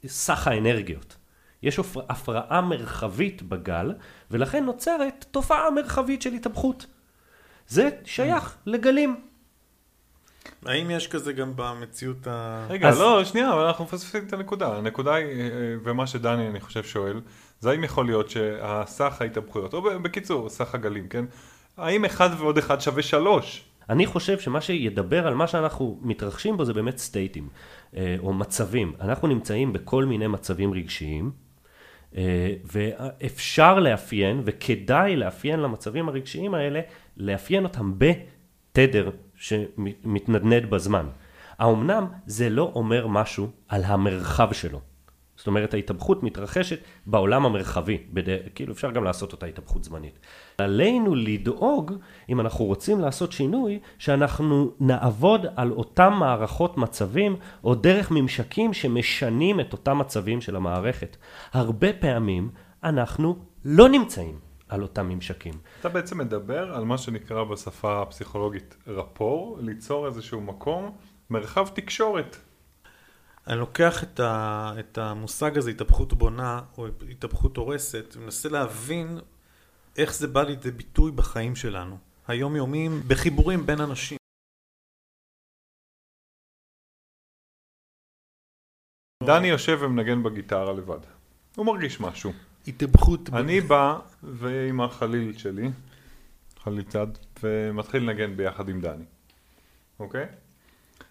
סך 0.05 0.47
האנרגיות. 0.47 1.17
יש 1.63 1.79
הפר- 1.79 2.05
הפרעה 2.09 2.61
מרחבית 2.61 3.41
בגל, 3.41 3.93
ולכן 4.31 4.65
נוצרת 4.65 5.25
תופעה 5.31 5.71
מרחבית 5.71 6.21
של 6.21 6.33
התהפכות. 6.33 6.85
זה 7.67 7.89
שייך 8.05 8.57
לגלים. 8.65 9.21
האם 10.65 10.91
יש 10.91 11.07
כזה 11.07 11.33
גם 11.33 11.53
במציאות 11.55 12.27
ה... 12.27 12.65
רגע, 12.69 12.89
אז- 12.89 12.99
לא, 12.99 13.25
שנייה, 13.25 13.53
אבל 13.53 13.61
אנחנו 13.65 13.85
מפספסים 13.85 14.27
את 14.27 14.33
הנקודה. 14.33 14.77
הנקודה 14.77 15.13
היא, 15.15 15.41
אה, 15.41 15.47
ומה 15.83 16.07
שדני, 16.07 16.47
אני 16.47 16.59
חושב, 16.61 16.83
שואל, 16.83 17.21
זה 17.63 17.71
האם 17.71 17.83
יכול 17.83 18.05
להיות 18.05 18.29
שהסך 18.29 19.21
ההתהפכויות, 19.21 19.73
או 19.73 19.81
בקיצור, 19.81 20.49
סך 20.49 20.75
הגלים, 20.75 21.07
כן? 21.07 21.25
האם 21.77 22.05
אחד 22.05 22.29
ועוד 22.37 22.57
אחד 22.57 22.81
שווה 22.81 23.03
שלוש? 23.03 23.63
אני 23.89 24.05
חושב 24.05 24.39
שמה 24.39 24.61
שידבר 24.61 25.27
על 25.27 25.33
מה 25.33 25.47
שאנחנו 25.47 25.99
מתרחשים 26.01 26.57
בו 26.57 26.65
זה 26.65 26.73
באמת 26.73 26.97
סטייטים, 26.97 27.47
אה, 27.97 28.15
או 28.19 28.33
מצבים. 28.33 28.93
אנחנו 29.01 29.27
נמצאים 29.27 29.73
בכל 29.73 30.05
מיני 30.05 30.27
מצבים 30.27 30.73
רגשיים, 30.73 31.31
אה, 32.17 32.53
ואפשר 32.73 33.79
לאפיין, 33.79 34.41
וכדאי 34.45 35.15
לאפיין 35.15 35.59
למצבים 35.59 36.09
הרגשיים 36.09 36.53
האלה, 36.53 36.81
לאפיין 37.17 37.63
אותם 37.63 37.93
בתדר 37.97 39.09
שמתנדנד 39.35 40.69
בזמן. 40.69 41.05
האומנם 41.59 42.07
זה 42.25 42.49
לא 42.49 42.71
אומר 42.75 43.07
משהו 43.07 43.47
על 43.67 43.83
המרחב 43.83 44.53
שלו. 44.53 44.92
זאת 45.43 45.47
אומרת, 45.47 45.73
ההתהפכות 45.73 46.23
מתרחשת 46.23 46.79
בעולם 47.05 47.45
המרחבי, 47.45 47.97
בד... 48.13 48.23
כאילו 48.55 48.73
אפשר 48.73 48.91
גם 48.91 49.03
לעשות 49.03 49.31
אותה 49.31 49.45
התהפכות 49.45 49.83
זמנית. 49.83 50.19
עלינו 50.57 51.15
לדאוג, 51.15 51.93
אם 52.29 52.39
אנחנו 52.39 52.65
רוצים 52.65 52.99
לעשות 52.99 53.31
שינוי, 53.31 53.79
שאנחנו 53.97 54.71
נעבוד 54.79 55.45
על 55.55 55.71
אותם 55.71 56.13
מערכות 56.19 56.77
מצבים, 56.77 57.35
או 57.63 57.75
דרך 57.75 58.11
ממשקים 58.11 58.73
שמשנים 58.73 59.59
את 59.59 59.73
אותם 59.73 59.97
מצבים 59.97 60.41
של 60.41 60.55
המערכת. 60.55 61.17
הרבה 61.53 61.93
פעמים 61.93 62.49
אנחנו 62.83 63.37
לא 63.65 63.89
נמצאים 63.89 64.39
על 64.69 64.81
אותם 64.81 65.09
ממשקים. 65.09 65.53
אתה 65.79 65.89
בעצם 65.89 66.17
מדבר 66.17 66.75
על 66.75 66.83
מה 66.83 66.97
שנקרא 66.97 67.43
בשפה 67.43 68.01
הפסיכולוגית 68.01 68.75
רפור, 68.87 69.57
ליצור 69.61 70.07
איזשהו 70.07 70.41
מקום, 70.41 70.91
מרחב 71.29 71.67
תקשורת. 71.67 72.37
אני 73.47 73.57
לוקח 73.57 74.03
את, 74.03 74.19
ה, 74.19 74.71
את 74.79 74.97
המושג 74.97 75.57
הזה, 75.57 75.71
התהפכות 75.71 76.13
בונה, 76.13 76.61
או 76.77 76.87
התהפכות 77.11 77.57
הורסת, 77.57 78.13
ומנסה 78.17 78.49
להבין 78.49 79.19
איך 79.97 80.13
זה 80.13 80.27
בא 80.27 80.43
לידי 80.43 80.71
ביטוי 80.71 81.11
בחיים 81.11 81.55
שלנו, 81.55 81.97
היומיומיים, 82.27 82.91
בחיבורים 83.07 83.65
בין 83.65 83.81
אנשים. 83.81 84.17
דני 89.23 89.47
יושב 89.47 89.77
ומנגן 89.81 90.23
בגיטרה 90.23 90.73
לבד. 90.73 90.99
הוא 91.55 91.65
מרגיש 91.65 91.99
משהו. 91.99 92.33
התהפכות... 92.67 93.29
אני 93.33 93.61
בא 93.61 93.99
ועם 94.23 94.81
החליל 94.81 95.37
שלי, 95.37 95.69
חליל 96.59 96.83
צד, 96.83 97.07
ומתחיל 97.43 98.03
לנגן 98.03 98.37
ביחד 98.37 98.69
עם 98.69 98.81
דני, 98.81 99.05
אוקיי? 99.99 100.25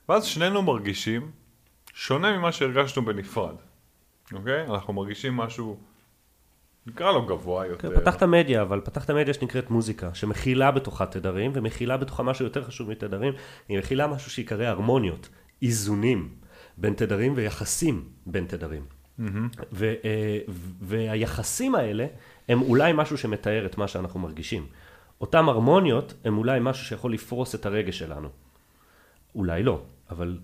ואז 0.09 0.25
שנינו 0.25 0.62
מרגישים 0.62 1.31
שונה 1.92 2.38
ממה 2.38 2.52
שהרגשנו 2.52 3.05
בנפרד, 3.05 3.55
אוקיי? 4.33 4.66
אנחנו 4.66 4.92
מרגישים 4.92 5.37
משהו, 5.37 5.76
נקרא 6.87 7.12
לו 7.12 7.26
גבוה 7.26 7.66
יותר. 7.66 7.94
כן, 7.94 8.00
פתחת 8.00 8.22
מדיה, 8.22 8.62
אבל 8.62 8.81
פתחת 8.81 9.11
מדיה 9.11 9.35
שנקראת 9.35 9.70
מוזיקה, 9.70 10.14
שמכילה 10.14 10.70
בתוכה 10.70 11.07
תדרים, 11.07 11.52
ומכילה 11.55 11.96
בתוכה 11.96 12.22
משהו 12.22 12.44
יותר 12.44 12.64
חשוב 12.64 12.90
מתדרים, 12.90 13.33
היא 13.68 13.78
מכילה 13.78 14.07
משהו 14.07 14.31
שיקרא 14.31 14.64
הרמוניות, 14.64 15.28
איזונים 15.62 16.28
בין 16.76 16.94
תדרים 16.94 17.33
ויחסים 17.37 18.09
בין 18.26 18.46
תדרים. 18.46 18.85
ו, 19.72 19.94
אה, 20.05 20.38
והיחסים 20.81 21.74
האלה 21.74 22.07
הם 22.48 22.62
אולי 22.62 22.92
משהו 22.94 23.18
שמתאר 23.18 23.66
את 23.66 23.78
מה 23.78 23.88
שאנחנו 23.88 24.20
מרגישים. 24.20 24.66
אותם 25.20 25.48
הרמוניות 25.48 26.14
הם 26.24 26.38
אולי 26.38 26.61
משהו 26.62 26.87
שיכול 26.87 27.12
לפרוס 27.12 27.55
את 27.55 27.66
הרגש 27.66 27.98
שלנו. 27.98 28.28
אולי 29.35 29.62
לא, 29.62 29.83
אבל 30.11 30.38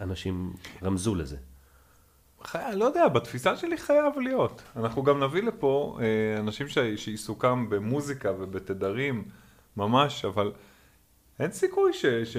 אנשים 0.00 0.52
רמזו 0.82 1.14
לזה. 1.14 1.36
חי... 2.44 2.58
לא 2.74 2.84
יודע, 2.84 3.08
בתפיסה 3.08 3.56
שלי 3.56 3.76
חייב 3.76 4.18
להיות. 4.18 4.62
אנחנו 4.76 5.02
גם 5.02 5.22
נביא 5.22 5.42
לפה 5.42 5.98
אה, 6.00 6.40
אנשים 6.40 6.68
ש... 6.68 6.78
שעיסוקם 6.78 7.66
במוזיקה 7.70 8.32
ובתדרים 8.38 9.24
ממש, 9.76 10.24
אבל 10.24 10.52
אין 11.38 11.52
סיכוי 11.52 11.92
ש... 11.92 12.06
ש... 12.06 12.36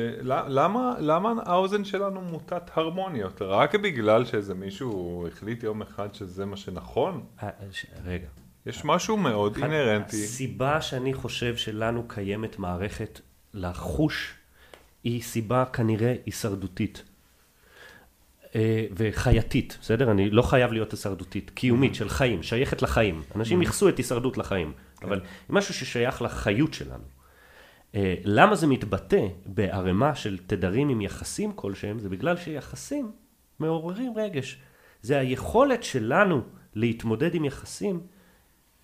למה, 0.47 0.95
למה 0.99 1.33
האוזן 1.45 1.85
שלנו 1.85 2.21
מוטת 2.21 2.69
הרמוניות? 2.73 3.41
רק 3.41 3.75
בגלל 3.75 4.25
שאיזה 4.25 4.53
מישהו 4.53 5.25
החליט 5.27 5.63
יום 5.63 5.81
אחד 5.81 6.13
שזה 6.13 6.45
מה 6.45 6.57
שנכון? 6.57 7.25
ש... 7.71 7.85
רגע. 8.05 8.27
יש 8.65 8.85
משהו 8.85 9.17
מאוד 9.17 9.57
אינהרנטי. 9.57 10.23
הסיבה 10.23 10.81
שאני 10.81 11.13
חושב 11.13 11.55
שלנו 11.55 12.07
קיימת 12.07 12.59
מערכת 12.59 13.21
לחוש 13.53 14.33
היא 15.03 15.21
סיבה 15.21 15.65
כנראה 15.65 16.15
הישרדותית. 16.25 17.03
אה, 18.55 18.85
וחייתית, 18.91 19.77
בסדר? 19.81 20.11
אני 20.11 20.29
לא 20.29 20.41
חייב 20.41 20.71
להיות 20.71 20.91
הישרדותית, 20.91 21.49
קיומית, 21.49 21.95
של 21.95 22.09
חיים, 22.09 22.43
שייכת 22.43 22.81
לחיים. 22.81 23.21
אנשים 23.35 23.61
ייחסו 23.61 23.89
את 23.89 23.97
הישרדות 23.97 24.37
לחיים, 24.37 24.73
כן. 24.97 25.07
אבל 25.07 25.21
משהו 25.49 25.73
ששייך 25.73 26.21
לחיות 26.21 26.73
שלנו. 26.73 27.03
אה, 27.95 28.15
למה 28.23 28.55
זה 28.55 28.67
מתבטא 28.67 29.27
בערימה 29.45 30.15
של 30.15 30.37
תדרים 30.47 30.89
עם 30.89 31.01
יחסים 31.01 31.53
כלשהם? 31.55 31.99
זה 31.99 32.09
בגלל 32.09 32.37
שיחסים 32.37 33.11
מעוררים 33.59 34.13
רגש. 34.15 34.57
זה 35.01 35.19
היכולת 35.19 35.83
שלנו 35.83 36.41
להתמודד 36.75 37.35
עם 37.35 37.45
יחסים 37.45 38.01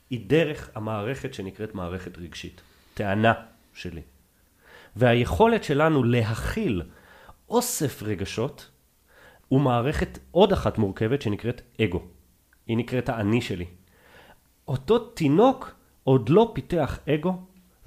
היא 0.10 0.30
דרך 0.30 0.70
המערכת 0.76 1.34
שנקראת 1.34 1.76
מערכת 1.76 2.18
רגשית. 2.18 2.62
טענה 2.94 3.34
שלי. 3.74 4.02
והיכולת 4.96 5.64
שלנו 5.64 6.04
להכיל 6.04 6.82
אוסף 7.50 8.04
רגשות 8.04 8.70
הוא 9.50 9.62
מערכת 9.62 10.20
עוד 10.32 10.54
אחת 10.54 10.78
מורכבת 10.78 11.22
שנקראת 11.22 11.62
אגו. 11.82 12.02
היא 12.68 12.78
נקראת 12.78 13.10
האני 13.10 13.42
שלי. 13.42 13.66
אותו 14.68 15.00
תינוק 15.00 15.72
עוד 16.04 16.30
לא 16.30 16.52
פיתח 16.54 17.00
אגו, 17.10 17.34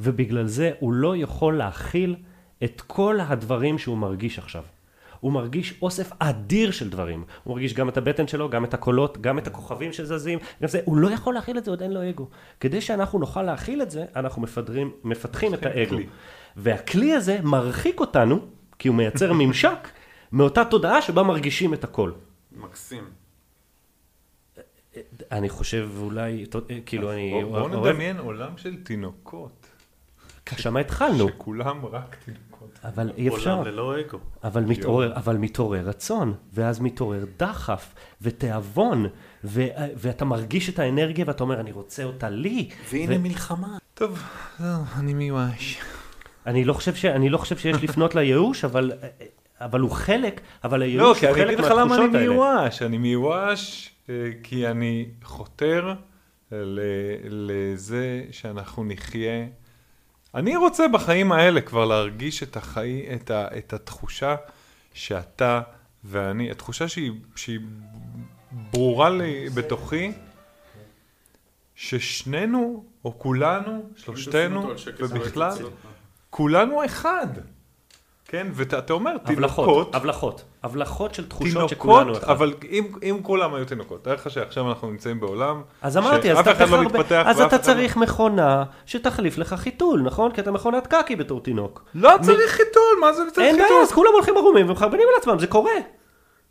ובגלל 0.00 0.46
זה 0.46 0.70
הוא 0.80 0.92
לא 0.92 1.16
יכול 1.16 1.56
להכיל 1.56 2.16
את 2.64 2.80
כל 2.80 3.18
הדברים 3.20 3.78
שהוא 3.78 3.98
מרגיש 3.98 4.38
עכשיו. 4.38 4.62
הוא 5.20 5.32
מרגיש 5.32 5.74
אוסף 5.82 6.10
אדיר 6.18 6.70
של 6.70 6.90
דברים. 6.90 7.24
הוא 7.44 7.54
מרגיש 7.54 7.74
גם 7.74 7.88
את 7.88 7.96
הבטן 7.96 8.26
שלו, 8.26 8.50
גם 8.50 8.64
את 8.64 8.74
הקולות, 8.74 9.20
גם 9.20 9.38
את 9.38 9.46
הכוכבים 9.46 9.92
שזזים, 9.92 10.38
גם 10.62 10.68
זה. 10.68 10.80
הוא 10.84 10.96
לא 10.96 11.08
יכול 11.08 11.34
להכיל 11.34 11.58
את 11.58 11.64
זה, 11.64 11.70
עוד 11.70 11.82
אין 11.82 11.92
לו 11.92 12.10
אגו. 12.10 12.28
כדי 12.60 12.80
שאנחנו 12.80 13.18
נוכל 13.18 13.42
להכיל 13.42 13.82
את 13.82 13.90
זה, 13.90 14.04
אנחנו 14.16 14.42
מפדרים, 14.42 14.90
מפתחים 15.04 15.54
את 15.54 15.66
האגו. 15.66 15.90
כלי. 15.90 16.06
והכלי 16.56 17.12
הזה 17.12 17.38
מרחיק 17.42 18.00
אותנו, 18.00 18.38
כי 18.78 18.88
הוא 18.88 18.96
מייצר 18.96 19.32
ממשק, 19.32 19.88
מאותה 20.32 20.64
תודעה 20.64 21.02
שבה 21.02 21.22
מרגישים 21.22 21.74
את 21.74 21.84
הכל. 21.84 22.12
מקסים. 22.52 23.04
אני 25.32 25.48
חושב 25.48 25.90
אולי, 25.96 26.44
כאילו 26.86 27.12
אני... 27.12 27.44
בוא, 27.44 27.68
נדמיין 27.68 28.18
עולם 28.18 28.56
של 28.56 28.82
תינוקות, 28.82 29.66
שם 30.56 30.76
התחלנו, 30.76 31.28
שכולם 31.28 31.86
רק 31.86 32.16
תינוקות. 32.24 32.78
אבל 32.84 33.10
אי 33.16 33.28
אפשר. 33.28 33.52
עולם 33.54 33.64
ללא 33.64 34.00
אגו. 34.00 34.18
אבל 34.44 34.64
מתעורר, 34.64 35.16
אבל 35.16 35.36
מתעורר 35.36 35.88
רצון, 35.88 36.34
ואז 36.52 36.80
מתעורר 36.80 37.24
דחף, 37.36 37.94
ותיאבון, 38.22 39.06
ו, 39.44 39.66
ואתה 39.76 40.24
מרגיש 40.24 40.68
את 40.68 40.78
האנרגיה 40.78 41.24
ואתה 41.28 41.44
אומר, 41.44 41.60
אני 41.60 41.72
רוצה 41.72 42.04
אותה 42.04 42.30
לי. 42.30 42.68
והנה 42.90 43.16
ו- 43.16 43.20
מלחמה. 43.20 43.78
טוב, 43.94 44.22
אני 44.96 45.14
מיואש. 45.14 45.80
אני 46.46 46.64
לא 46.64 46.72
חושב, 46.72 46.94
ש, 46.94 47.04
אני 47.04 47.28
לא 47.28 47.38
חושב 47.38 47.58
שיש 47.58 47.82
לפנות 47.82 48.14
לייאוש, 48.14 48.64
אבל, 48.64 48.92
אבל 49.64 49.80
הוא 49.80 49.90
חלק, 49.90 50.40
אבל 50.64 50.78
לא, 50.78 50.84
הייאוש 50.84 51.18
כי 51.18 51.26
הוא 51.26 51.34
אני 51.34 51.44
חלק 51.44 51.54
אגיד 51.54 51.64
לך 51.64 51.70
למה 51.70 51.80
אני 51.82 51.88
מהתחושות 51.88 52.14
האלה. 52.14 52.28
מיואש. 52.28 52.82
אני 52.82 52.98
מיואש 52.98 53.90
אה, 54.08 54.14
כי 54.42 54.66
אני 54.68 55.06
חותר 55.24 55.94
ל- 56.52 56.80
לזה 57.22 58.24
שאנחנו 58.30 58.84
נחיה. 58.84 59.46
אני 60.34 60.56
רוצה 60.56 60.88
בחיים 60.88 61.32
האלה 61.32 61.60
כבר 61.60 61.84
להרגיש 61.84 62.42
את, 62.42 62.56
החי... 62.56 63.04
את, 63.14 63.30
ה... 63.30 63.46
את 63.58 63.72
התחושה 63.72 64.36
שאתה 64.94 65.60
ואני, 66.04 66.50
התחושה 66.50 66.88
שהיא, 66.88 67.12
שהיא 67.36 67.60
ברורה 68.52 69.10
לי 69.10 69.48
בתוכי, 69.54 70.12
ששנינו, 71.74 72.84
או 73.04 73.18
כולנו, 73.18 73.90
שלושתנו, 73.96 74.70
ובכלל, 74.98 75.56
כולנו 76.30 76.84
אחד. 76.84 77.26
כן, 78.32 78.46
ואתה 78.52 78.92
אומר, 78.92 79.18
תינוקות, 79.18 79.94
הבלחות, 79.94 80.44
הבלחות, 80.62 81.14
של 81.14 81.28
תחושות 81.28 81.46
תינוקות, 81.52 81.70
שכולנו 81.70 82.12
אחד. 82.12 82.28
אבל 82.30 82.54
אם, 82.70 82.84
אם 83.02 83.18
כולם 83.22 83.54
היו 83.54 83.64
תינוקות, 83.64 84.04
תאר 84.04 84.14
לך 84.14 84.30
שעכשיו 84.30 84.68
אנחנו 84.68 84.90
נמצאים 84.90 85.20
בעולם, 85.20 85.62
אז 85.82 85.96
אמרתי, 85.96 86.30
אז 86.32 86.36
שאף 86.36 86.48
אתה 86.48 86.64
אחד 86.64 86.68
לא 86.70 86.82
מתפתח, 86.82 87.22
אז 87.26 87.36
אתה 87.40 87.46
אחד 87.46 87.56
לא- 87.58 87.62
צריך 87.62 87.96
מכונה 87.96 88.64
שתחליף 88.86 89.38
לך 89.38 89.54
חיתול, 89.54 90.02
נכון? 90.04 90.32
כי 90.32 90.40
אתה 90.40 90.50
מכונת 90.50 90.86
קקי 90.86 91.16
בתור 91.16 91.40
תינוק. 91.40 91.84
לא 91.94 92.18
מ- 92.18 92.22
צריך 92.22 92.50
חיתול, 92.50 92.82
מה 93.00 93.12
זה 93.12 93.22
צריך 93.32 93.38
אין 93.46 93.54
חיתול? 93.56 93.68
בעיה, 93.70 93.82
אז 93.82 93.92
כולם 93.92 94.10
הולכים 94.14 94.36
ערומים 94.36 94.68
ומחרבנים 94.70 95.06
על 95.08 95.20
עצמם, 95.20 95.38
זה 95.38 95.46
קורה. 95.46 95.72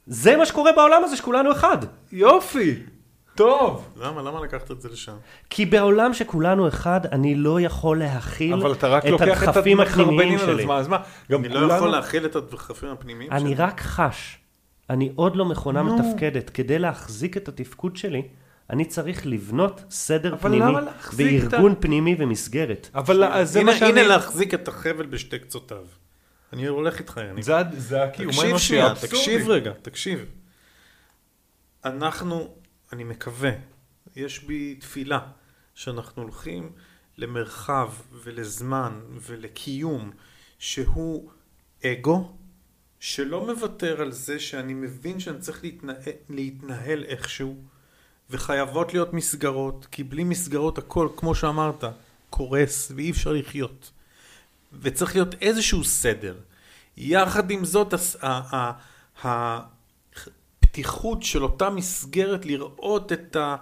זה 0.08 0.38
מה 0.38 0.46
שקורה 0.46 0.72
בעולם 0.72 1.04
הזה, 1.04 1.16
שכולנו 1.16 1.52
אחד. 1.52 1.78
יופי, 2.12 2.76
טוב. 3.42 3.94
למה? 4.02 4.22
למה 4.22 4.42
לקחת 4.42 4.72
את 4.72 4.82
זה 4.82 4.90
לשם? 4.90 5.16
כי 5.50 5.66
בעולם 5.66 6.14
שכולנו 6.14 6.68
אחד, 6.68 7.02
אני 7.12 7.36
לא 7.36 7.62
יכול 7.62 8.00
להכיל 8.00 8.54
אבל 8.54 8.72
אתה 8.72 8.88
רק 8.88 9.06
את 9.06 9.10
לוקח 9.10 9.44
את 9.44 9.48
הדחפים 9.48 9.80
המחרבנים 9.80 10.14
הפנימיים 10.18 10.40
על 10.40 10.46
שלי. 10.46 10.62
עצמם, 10.64 10.72
אז 10.72 10.88
מה, 10.88 10.98
גם 11.32 11.40
אני 11.46 11.54
לא 11.54 11.60
כולנו... 11.60 11.76
יכול 11.76 11.90
להכיל 11.90 12.26
את 12.26 12.36
הדחפים 12.36 12.90
הפנימיים 12.90 13.32
אני 13.32 13.40
שלי. 13.42 13.56
רק 13.56 13.82
חש. 13.82 14.38
אני 14.90 15.12
עוד 15.16 15.36
לא 15.36 15.46
מכונה 15.46 15.82
נו. 15.82 15.98
מתפקדת. 15.98 16.50
כדי 16.50 16.80
להחזיק 16.80 17.38
את 17.38 17.48
התפקוד 17.48 17.98
שלי, 17.98 18.22
אני 18.70 18.86
צריך 18.86 19.28
לבנות 19.28 19.82
סדר 19.90 20.34
אבל 20.34 20.42
פנימי, 20.42 20.66
למה 20.66 20.82
להחזיק 20.82 21.44
את 21.44 21.54
ה- 21.54 21.56
וארגון 21.56 21.76
פנימי 21.80 22.16
ומסגרת. 22.20 22.90
אבל 22.96 23.24
אז 23.24 23.52
זה 23.52 23.60
הנה, 23.60 23.72
מה 23.72 23.78
שאני... 23.78 23.92
הנה 23.92 24.04
להחזיק 24.08 24.54
את 24.54 24.68
החבל 24.68 25.06
בשתי 25.06 25.40
קצותיו. 25.40 25.84
אני 26.54 26.68
הולך 26.68 27.00
איתך, 27.00 27.20
יניב. 27.30 27.44
זה, 27.44 27.54
זה 27.78 28.04
הקיום 28.04 28.32
תקשיב 28.32 28.46
האנושי 28.46 28.68
שנייה, 28.68 28.88
האבסורדי. 28.88 29.16
תקשיב 29.18 29.50
רגע, 29.50 29.72
תקשיב. 29.82 30.26
אנחנו, 31.86 32.48
אני 32.94 33.04
מקווה, 33.04 33.52
יש 34.16 34.44
בי 34.44 34.76
תפילה, 34.76 35.20
שאנחנו 35.76 36.22
הולכים 36.22 36.72
למרחב 37.18 37.94
ולזמן 38.24 39.00
ולקיום 39.22 40.12
שהוא 40.60 41.30
אגו, 41.86 42.36
שלא 43.00 43.46
מוותר 43.48 44.02
על 44.02 44.12
זה 44.12 44.40
שאני 44.40 44.74
מבין 44.74 45.20
שאני 45.20 45.40
צריך 45.40 45.64
להתנהל, 45.64 46.12
להתנהל 46.30 47.04
איכשהו, 47.04 47.64
וחייבות 48.30 48.94
להיות 48.94 49.14
מסגרות, 49.14 49.88
כי 49.92 50.04
בלי 50.04 50.24
מסגרות 50.24 50.78
הכל, 50.78 51.10
כמו 51.18 51.36
שאמרת, 51.36 51.84
קורס 52.30 52.92
ואי 52.96 53.12
אפשר 53.12 53.34
לחיות. 53.34 53.92
וצריך 54.82 55.16
להיות 55.16 55.36
איזשהו 55.42 55.84
סדר. 55.84 56.38
יחד 56.98 57.52
עם 57.52 57.66
זאת, 57.66 57.94
הס- 57.94 58.16
ה- 58.22 58.72
ה- 59.28 59.62
הפתיחות 60.72 61.24
של 61.24 61.44
אותה 61.44 61.70
מסגרת 61.70 62.46
לראות 62.46 63.12
את, 63.14 63.36
ה, 63.36 63.56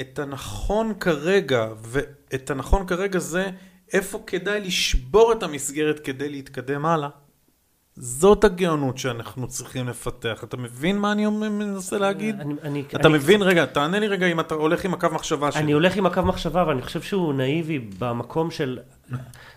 את 0.00 0.18
הנכון 0.18 0.92
כרגע, 1.00 1.66
ואת 1.82 2.50
הנכון 2.50 2.86
כרגע 2.86 3.18
זה 3.18 3.50
איפה 3.92 4.22
כדאי 4.26 4.60
לשבור 4.60 5.32
את 5.32 5.42
המסגרת 5.42 6.00
כדי 6.00 6.28
להתקדם 6.28 6.86
הלאה. 6.86 7.08
זאת 7.96 8.44
הגאונות 8.44 8.98
שאנחנו 8.98 9.48
צריכים 9.48 9.88
לפתח. 9.88 10.44
אתה 10.44 10.56
מבין 10.56 10.98
מה 10.98 11.12
אני 11.12 11.26
מנסה 11.26 11.98
להגיד? 11.98 12.40
אני- 12.40 12.54
אני- 12.62 12.84
אתה 12.96 13.08
אני- 13.08 13.14
מבין? 13.14 13.42
רגע, 13.42 13.66
תענה 13.66 13.98
לי 13.98 14.08
רגע 14.08 14.26
אם 14.26 14.40
אתה 14.40 14.54
הולך 14.54 14.84
עם 14.84 14.94
הקו 14.94 15.08
מחשבה 15.12 15.52
שלי. 15.52 15.62
אני 15.62 15.72
הולך 15.72 15.96
עם 15.96 16.06
הקו 16.06 16.22
מחשבה, 16.22 16.64
ואני 16.68 16.82
חושב 16.82 17.02
שהוא 17.02 17.34
נאיבי 17.34 17.78
במקום 17.98 18.50
של... 18.50 18.78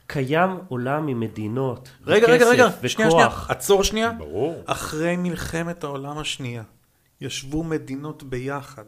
קיים 0.07 0.49
עולם 0.67 1.07
עם 1.07 1.19
מדינות, 1.19 1.89
רגע, 2.05 2.27
רגע, 2.27 2.49
רגע, 2.49 2.67
וכסף, 2.67 2.87
שנייה, 2.87 3.09
שנייה, 3.11 3.27
וכוח. 3.27 3.49
עצור 3.51 3.83
שנייה. 3.83 4.11
ברור. 4.11 4.61
אחרי 4.65 5.17
מלחמת 5.17 5.83
העולם 5.83 6.17
השנייה, 6.17 6.63
ישבו 7.21 7.63
מדינות 7.63 8.23
ביחד 8.23 8.85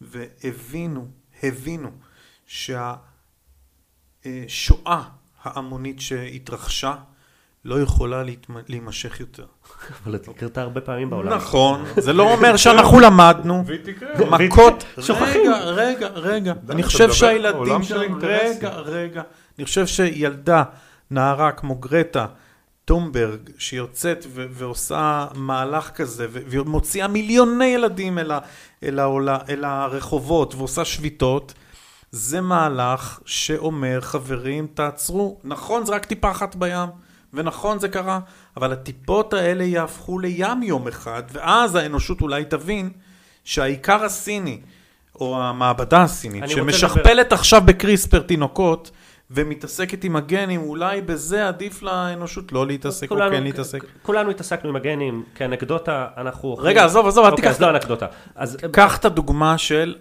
והבינו, 0.00 1.08
הבינו 1.42 1.90
שהשואה 4.26 5.02
ההמונית 5.42 6.00
שהתרחשה 6.00 6.94
לא 7.64 7.80
יכולה 7.80 8.22
להימשך 8.68 9.20
יותר. 9.20 9.46
אבל 10.04 10.14
היא 10.26 10.34
קרתה 10.36 10.62
הרבה 10.62 10.80
פעמים 10.80 11.10
בעולם. 11.10 11.32
נכון, 11.32 11.84
זה 11.96 12.12
לא 12.12 12.32
אומר 12.32 12.56
שאנחנו 12.56 13.00
למדנו. 13.00 13.62
והיא 13.66 13.80
תקרה. 13.84 14.38
מכות, 14.38 14.84
שוכחים. 15.00 15.50
רגע, 15.52 15.58
רגע, 15.58 16.08
רגע, 16.08 16.52
אני 16.70 16.82
חושב 16.82 17.12
שהילדים 17.12 17.82
שלנו. 17.82 18.18
רגע, 18.22 18.70
רגע, 18.70 19.22
אני 19.58 19.64
חושב 19.64 19.86
שילדה, 19.86 20.64
נערה 21.10 21.52
כמו 21.52 21.74
גרטה, 21.74 22.26
טומברג, 22.86 23.40
שיוצאת 23.58 24.26
ו- 24.28 24.46
ועושה 24.50 25.26
מהלך 25.34 25.90
כזה, 25.90 26.26
ומוציאה 26.30 27.08
מיליוני 27.08 27.64
ילדים 27.64 28.18
אל, 28.18 28.30
ה- 28.30 28.38
אל, 28.82 28.98
העולה, 28.98 29.38
אל 29.48 29.64
הרחובות 29.64 30.54
ועושה 30.54 30.84
שביתות, 30.84 31.54
זה 32.10 32.40
מהלך 32.40 33.20
שאומר, 33.24 34.00
חברים, 34.00 34.66
תעצרו. 34.74 35.38
נכון, 35.44 35.86
זה 35.86 35.92
רק 35.94 36.04
טיפה 36.04 36.30
אחת 36.30 36.54
בים, 36.56 36.88
ונכון, 37.34 37.78
זה 37.78 37.88
קרה, 37.88 38.20
אבל 38.56 38.72
הטיפות 38.72 39.32
האלה 39.34 39.64
יהפכו 39.64 40.18
לים 40.18 40.62
יום 40.62 40.88
אחד, 40.88 41.22
ואז 41.32 41.74
האנושות 41.74 42.20
אולי 42.20 42.44
תבין 42.44 42.90
שהעיקר 43.44 44.04
הסיני, 44.04 44.60
או 45.20 45.42
המעבדה 45.42 46.02
הסינית, 46.02 46.44
שמשכפלת 46.50 47.32
עכשיו 47.32 47.62
בקריספר 47.64 48.20
תינוקות, 48.20 48.90
ומתעסקת 49.30 50.04
עם 50.04 50.16
הגנים, 50.16 50.60
אולי 50.60 51.00
בזה 51.00 51.48
עדיף 51.48 51.82
לאנושות 51.82 52.52
לא 52.52 52.66
להתעסק 52.66 53.10
או 53.10 53.16
כן 53.16 53.42
להתעסק. 53.42 53.84
כולנו 54.02 54.30
התעסקנו 54.30 54.70
עם 54.70 54.76
הגנים, 54.76 55.24
כאנקדוטה, 55.34 56.08
אנחנו... 56.16 56.54
רגע, 56.54 56.84
עזוב, 56.84 57.06
עזוב, 57.06 57.24
אל 57.24 57.30
אוקיי, 57.30 57.42
תיקח 57.42 57.54
אז 57.54 57.60
לא 57.60 57.70
אנקדוטה. 57.70 58.06
אז 58.34 58.56
קח 58.72 58.98
את 58.98 59.04
הדוגמה 59.04 59.58
של 59.58 59.96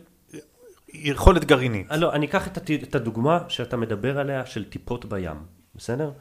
יכולת 0.93 1.45
גרעינית. 1.45 1.87
לא, 1.91 2.13
אני 2.13 2.25
אקח 2.25 2.47
את 2.47 2.95
הדוגמה 2.95 3.39
שאתה 3.47 3.77
מדבר 3.77 4.19
עליה 4.19 4.45
של 4.45 4.63
טיפות 4.63 5.05
בים, 5.05 5.35
בסדר? 5.75 6.11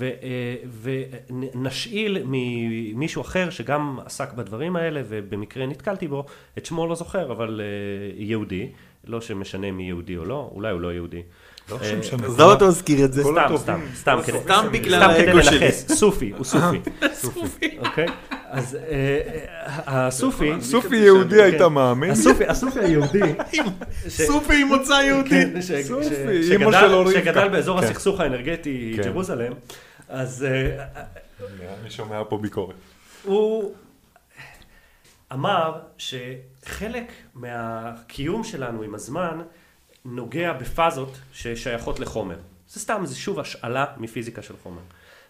אה, 0.00 0.56
ונשאיל 0.82 2.22
ממישהו 2.24 3.22
אחר 3.22 3.50
שגם 3.50 3.98
עסק 4.04 4.32
בדברים 4.32 4.76
האלה 4.76 5.02
ובמקרה 5.08 5.66
נתקלתי 5.66 6.08
בו, 6.08 6.24
את 6.58 6.66
שמו 6.66 6.86
לא 6.86 6.94
זוכר, 6.94 7.32
אבל 7.32 7.60
אה, 7.60 8.24
יהודי, 8.24 8.68
לא 9.04 9.20
שמשנה 9.20 9.70
מי 9.70 9.82
יהודי 9.82 10.16
או 10.16 10.24
לא, 10.24 10.50
אולי 10.54 10.72
הוא 10.72 10.80
לא 10.80 10.92
יהודי. 10.92 11.22
לא 11.70 11.78
אה, 11.82 11.90
שמשנה. 11.90 12.26
עזוב 12.26 12.40
אותו 12.40 12.64
להזכיר 12.64 13.04
את 13.04 13.12
זה. 13.12 13.22
סתם. 13.22 13.56
סתם, 13.56 13.80
סתם 13.94 14.18
כדי. 14.26 14.38
לנכס, 14.90 15.86
סופי, 15.94 16.32
הוא 16.36 16.44
סופי, 16.44 16.78
סופי, 17.12 17.78
אוקיי? 17.78 18.06
אז 18.52 18.74
אה, 18.74 18.80
אה, 19.88 20.06
הסופי, 20.06 20.50
סופי 20.60 20.96
יהודי 20.96 21.36
כן. 21.36 21.42
היית 21.44 21.60
מאמין? 21.60 22.10
הסופי, 22.10 22.46
הסופי 22.46 22.80
היהודי, 22.80 23.20
סופי 24.26 24.62
עם 24.62 24.68
מוצא 24.68 24.92
יהודי. 24.92 25.28
כן, 25.30 25.62
ש- 25.62 25.72
סופי, 25.86 26.04
ש- 26.04 26.50
אימא 26.50 26.64
שגדל- 26.72 26.80
שלו 26.80 27.00
רבקה. 27.00 27.18
שגדל 27.20 27.48
באזור 27.48 27.80
כן. 27.80 27.86
הסכסוך 27.86 28.20
האנרגטי 28.20 28.92
כן. 28.96 29.02
ג'רוזלם, 29.02 29.52
אז 30.08 30.44
אה, 30.44 30.84
אני 31.80 31.90
שומע 31.90 32.22
פה 32.28 32.38
ביקורת. 32.38 32.74
הוא 33.24 33.74
אמר 35.32 35.80
שחלק 35.98 37.12
מהקיום 37.34 38.44
שלנו 38.44 38.82
עם 38.82 38.94
הזמן 38.94 39.40
נוגע 40.04 40.52
בפאזות 40.52 41.18
ששייכות 41.32 42.00
לחומר. 42.00 42.36
זה 42.68 42.80
סתם, 42.80 43.02
זה 43.04 43.14
שוב 43.16 43.40
השאלה 43.40 43.84
מפיזיקה 43.96 44.42
של 44.42 44.54
חומר. 44.62 44.80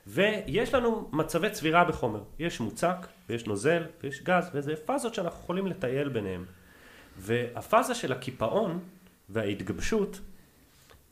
ויש 0.07 0.75
לנו 0.75 1.09
מצבי 1.13 1.51
צבירה 1.51 1.85
בחומר. 1.85 2.23
יש 2.39 2.61
מוצק, 2.61 3.07
ויש 3.29 3.47
נוזל, 3.47 3.87
ויש 4.03 4.23
גז, 4.23 4.51
וזה 4.55 4.77
פאזות 4.77 5.15
שאנחנו 5.15 5.41
יכולים 5.43 5.67
לטייל 5.67 6.09
ביניהם. 6.09 6.45
והפאזה 7.19 7.95
של 7.95 8.13
הקיפאון 8.13 8.81
וההתגבשות 9.29 10.21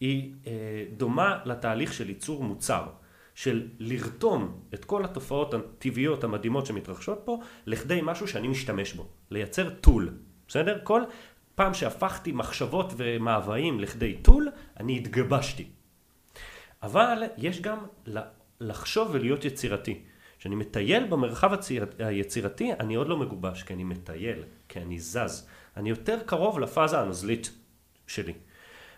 היא 0.00 0.33
אה, 0.46 0.53
דומה 0.96 1.38
לתהליך 1.44 1.92
של 1.92 2.09
ייצור 2.09 2.44
מוצר, 2.44 2.87
של 3.35 3.68
לרתום 3.79 4.61
את 4.74 4.85
כל 4.85 5.05
התופעות 5.05 5.55
הטבעיות 5.55 6.24
המדהימות 6.24 6.66
שמתרחשות 6.66 7.20
פה, 7.24 7.40
לכדי 7.66 8.00
משהו 8.03 8.29
שאני 8.29 8.48
משתמש 8.48 8.92
בו, 8.92 9.07
לייצר 9.31 9.70
טול, 9.70 10.14
בסדר? 10.48 10.79
כל 10.85 11.03
פעם 11.55 11.74
שהפכתי 11.74 12.33
מחשבות 12.33 12.92
ומאוויים 12.96 13.81
לכדי 13.81 14.14
טול, 14.22 14.48
אני 14.81 14.96
התגבשתי. 14.96 15.68
אבל 16.83 17.22
יש 17.38 17.61
גם 17.61 17.79
לחשוב 18.61 19.09
ולהיות 19.12 19.44
יצירתי. 19.44 20.01
כשאני 20.38 20.55
מטייל 20.55 21.05
במרחב 21.05 21.53
הציר... 21.53 21.87
היצירתי, 21.99 22.73
אני 22.73 22.94
עוד 22.94 23.09
לא 23.09 23.16
מגובש, 23.16 23.62
כי 23.62 23.75
אני 23.75 23.85
מטייל, 23.85 24.42
כי 24.68 24.81
אני 24.81 24.99
זז. 24.99 25.49
אני 25.77 25.90
יותר 25.90 26.18
קרוב 26.27 26.59
לפאזה 26.59 27.01
הנוזלית 27.01 27.51
שלי. 28.07 28.33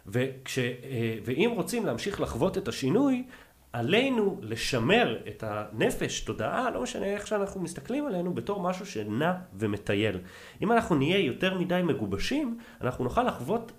וכש... 0.07 0.59
אה, 0.59 1.19
ואם 1.25 1.53
רוצים 1.55 1.87
להמשיך 1.87 2.21
לחוות 2.21 2.59
את 2.59 2.69
השינוי, 2.69 3.25
עלינו 3.73 4.39
לשמר 4.43 5.19
את 5.29 5.45
הנפש, 5.47 6.21
תודעה, 6.21 6.71
לא 6.71 6.83
משנה 6.83 7.07
איך 7.07 7.27
שאנחנו 7.27 7.61
מסתכלים 7.61 8.07
עלינו, 8.07 8.35
בתור 8.35 8.61
משהו 8.61 8.87
שנע 8.87 9.33
ומטייל. 9.55 10.19
אם 10.63 10.73
אנחנו 10.73 10.97
נהיה 10.97 11.19
יותר 11.19 11.59
מדי 11.59 11.81
מגובשים, 11.85 12.59
אנחנו 12.81 13.05
נוכל 13.05 13.23
לחוות 13.23 13.73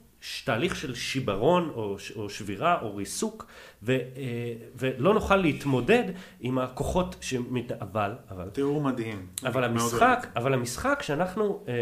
תהליך 0.46 0.76
של 0.76 0.96
שיברון 0.96 1.72
או, 1.76 1.98
או 2.16 2.30
שבירה 2.30 2.82
או 2.82 2.96
ריסוק, 2.96 3.46
ו, 3.84 3.92
אה, 3.92 3.98
ולא 4.76 5.14
נוכל 5.14 5.36
להתמודד 5.36 6.04
עם 6.40 6.58
הכוחות 6.58 7.16
שמת... 7.22 7.72
אבל, 7.72 8.12
אבל, 8.32 8.50
תיאור 8.50 8.82
מדהים. 8.82 9.28
אבל 9.46 9.64
המשחק, 9.64 10.28
אבל 10.36 10.54
המשחק 10.54 11.00
שאנחנו 11.02 11.64
אה, 11.68 11.74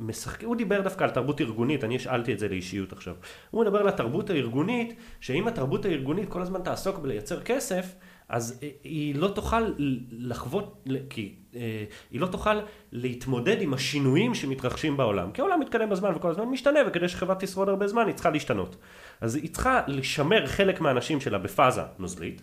משחקים, 0.00 0.48
הוא 0.48 0.56
דיבר 0.56 0.80
דווקא 0.80 1.04
על 1.04 1.10
תרבות 1.10 1.40
ארגונית, 1.40 1.84
אני 1.84 1.96
השאלתי 1.96 2.32
את 2.32 2.38
זה 2.38 2.48
לאישיות 2.48 2.92
עכשיו. 2.92 3.14
הוא 3.50 3.64
מדבר 3.64 3.78
על 3.78 3.88
התרבות 3.88 4.30
הארגונית, 4.30 4.94
שאם 5.20 5.48
התרבות 5.48 5.84
הארגונית 5.84 6.28
כל 6.28 6.42
הזמן 6.42 6.62
תעסוק 6.62 6.98
בלייצר 6.98 7.42
כסף, 7.42 7.94
אז 8.32 8.60
היא 8.84 9.14
לא 9.14 9.28
תוכל 9.28 9.72
לחוות, 10.10 10.86
כי 11.10 11.34
אה, 11.56 11.84
היא 12.10 12.20
לא 12.20 12.26
תוכל 12.26 12.60
להתמודד 12.92 13.62
עם 13.62 13.74
השינויים 13.74 14.34
שמתרחשים 14.34 14.96
בעולם. 14.96 15.30
כי 15.32 15.40
העולם 15.40 15.60
מתקדם 15.60 15.90
בזמן 15.90 16.12
וכל 16.16 16.30
הזמן 16.30 16.44
משתנה, 16.44 16.80
וכדי 16.86 17.08
שחברה 17.08 17.34
תשרוד 17.34 17.68
הרבה 17.68 17.88
זמן 17.88 18.06
היא 18.06 18.14
צריכה 18.14 18.30
להשתנות. 18.30 18.76
אז 19.20 19.34
היא 19.34 19.50
צריכה 19.52 19.80
לשמר 19.86 20.46
חלק 20.46 20.80
מהאנשים 20.80 21.20
שלה 21.20 21.38
בפאזה 21.38 21.82
נוזלית. 21.98 22.42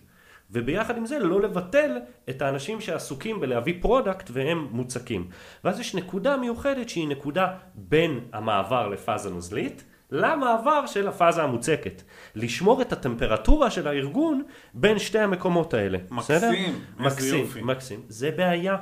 וביחד 0.51 0.97
עם 0.97 1.05
זה 1.05 1.19
לא 1.19 1.41
לבטל 1.41 1.97
את 2.29 2.41
האנשים 2.41 2.81
שעסוקים 2.81 3.39
בלהביא 3.39 3.73
product 3.81 4.29
והם 4.33 4.67
מוצקים. 4.71 5.27
ואז 5.63 5.79
יש 5.79 5.95
נקודה 5.95 6.37
מיוחדת 6.37 6.89
שהיא 6.89 7.07
נקודה 7.07 7.47
בין 7.75 8.19
המעבר 8.33 8.87
לפאזה 8.87 9.29
נוזלית 9.29 9.83
למעבר 10.11 10.85
של 10.85 11.07
הפאזה 11.07 11.43
המוצקת. 11.43 12.01
לשמור 12.35 12.81
את 12.81 12.93
הטמפרטורה 12.93 13.71
של 13.71 13.87
הארגון 13.87 14.43
בין 14.73 14.99
שתי 14.99 15.19
המקומות 15.19 15.73
האלה. 15.73 15.97
מקסים, 16.11 16.35
בסדר? 16.35 16.51
מקסים, 16.99 17.39
יופי. 17.45 17.61
מקסים. 17.61 18.01
זה 18.07 18.31
בעיה. 18.31 18.77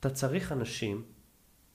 אתה 0.00 0.10
צריך 0.10 0.52
אנשים 0.52 1.02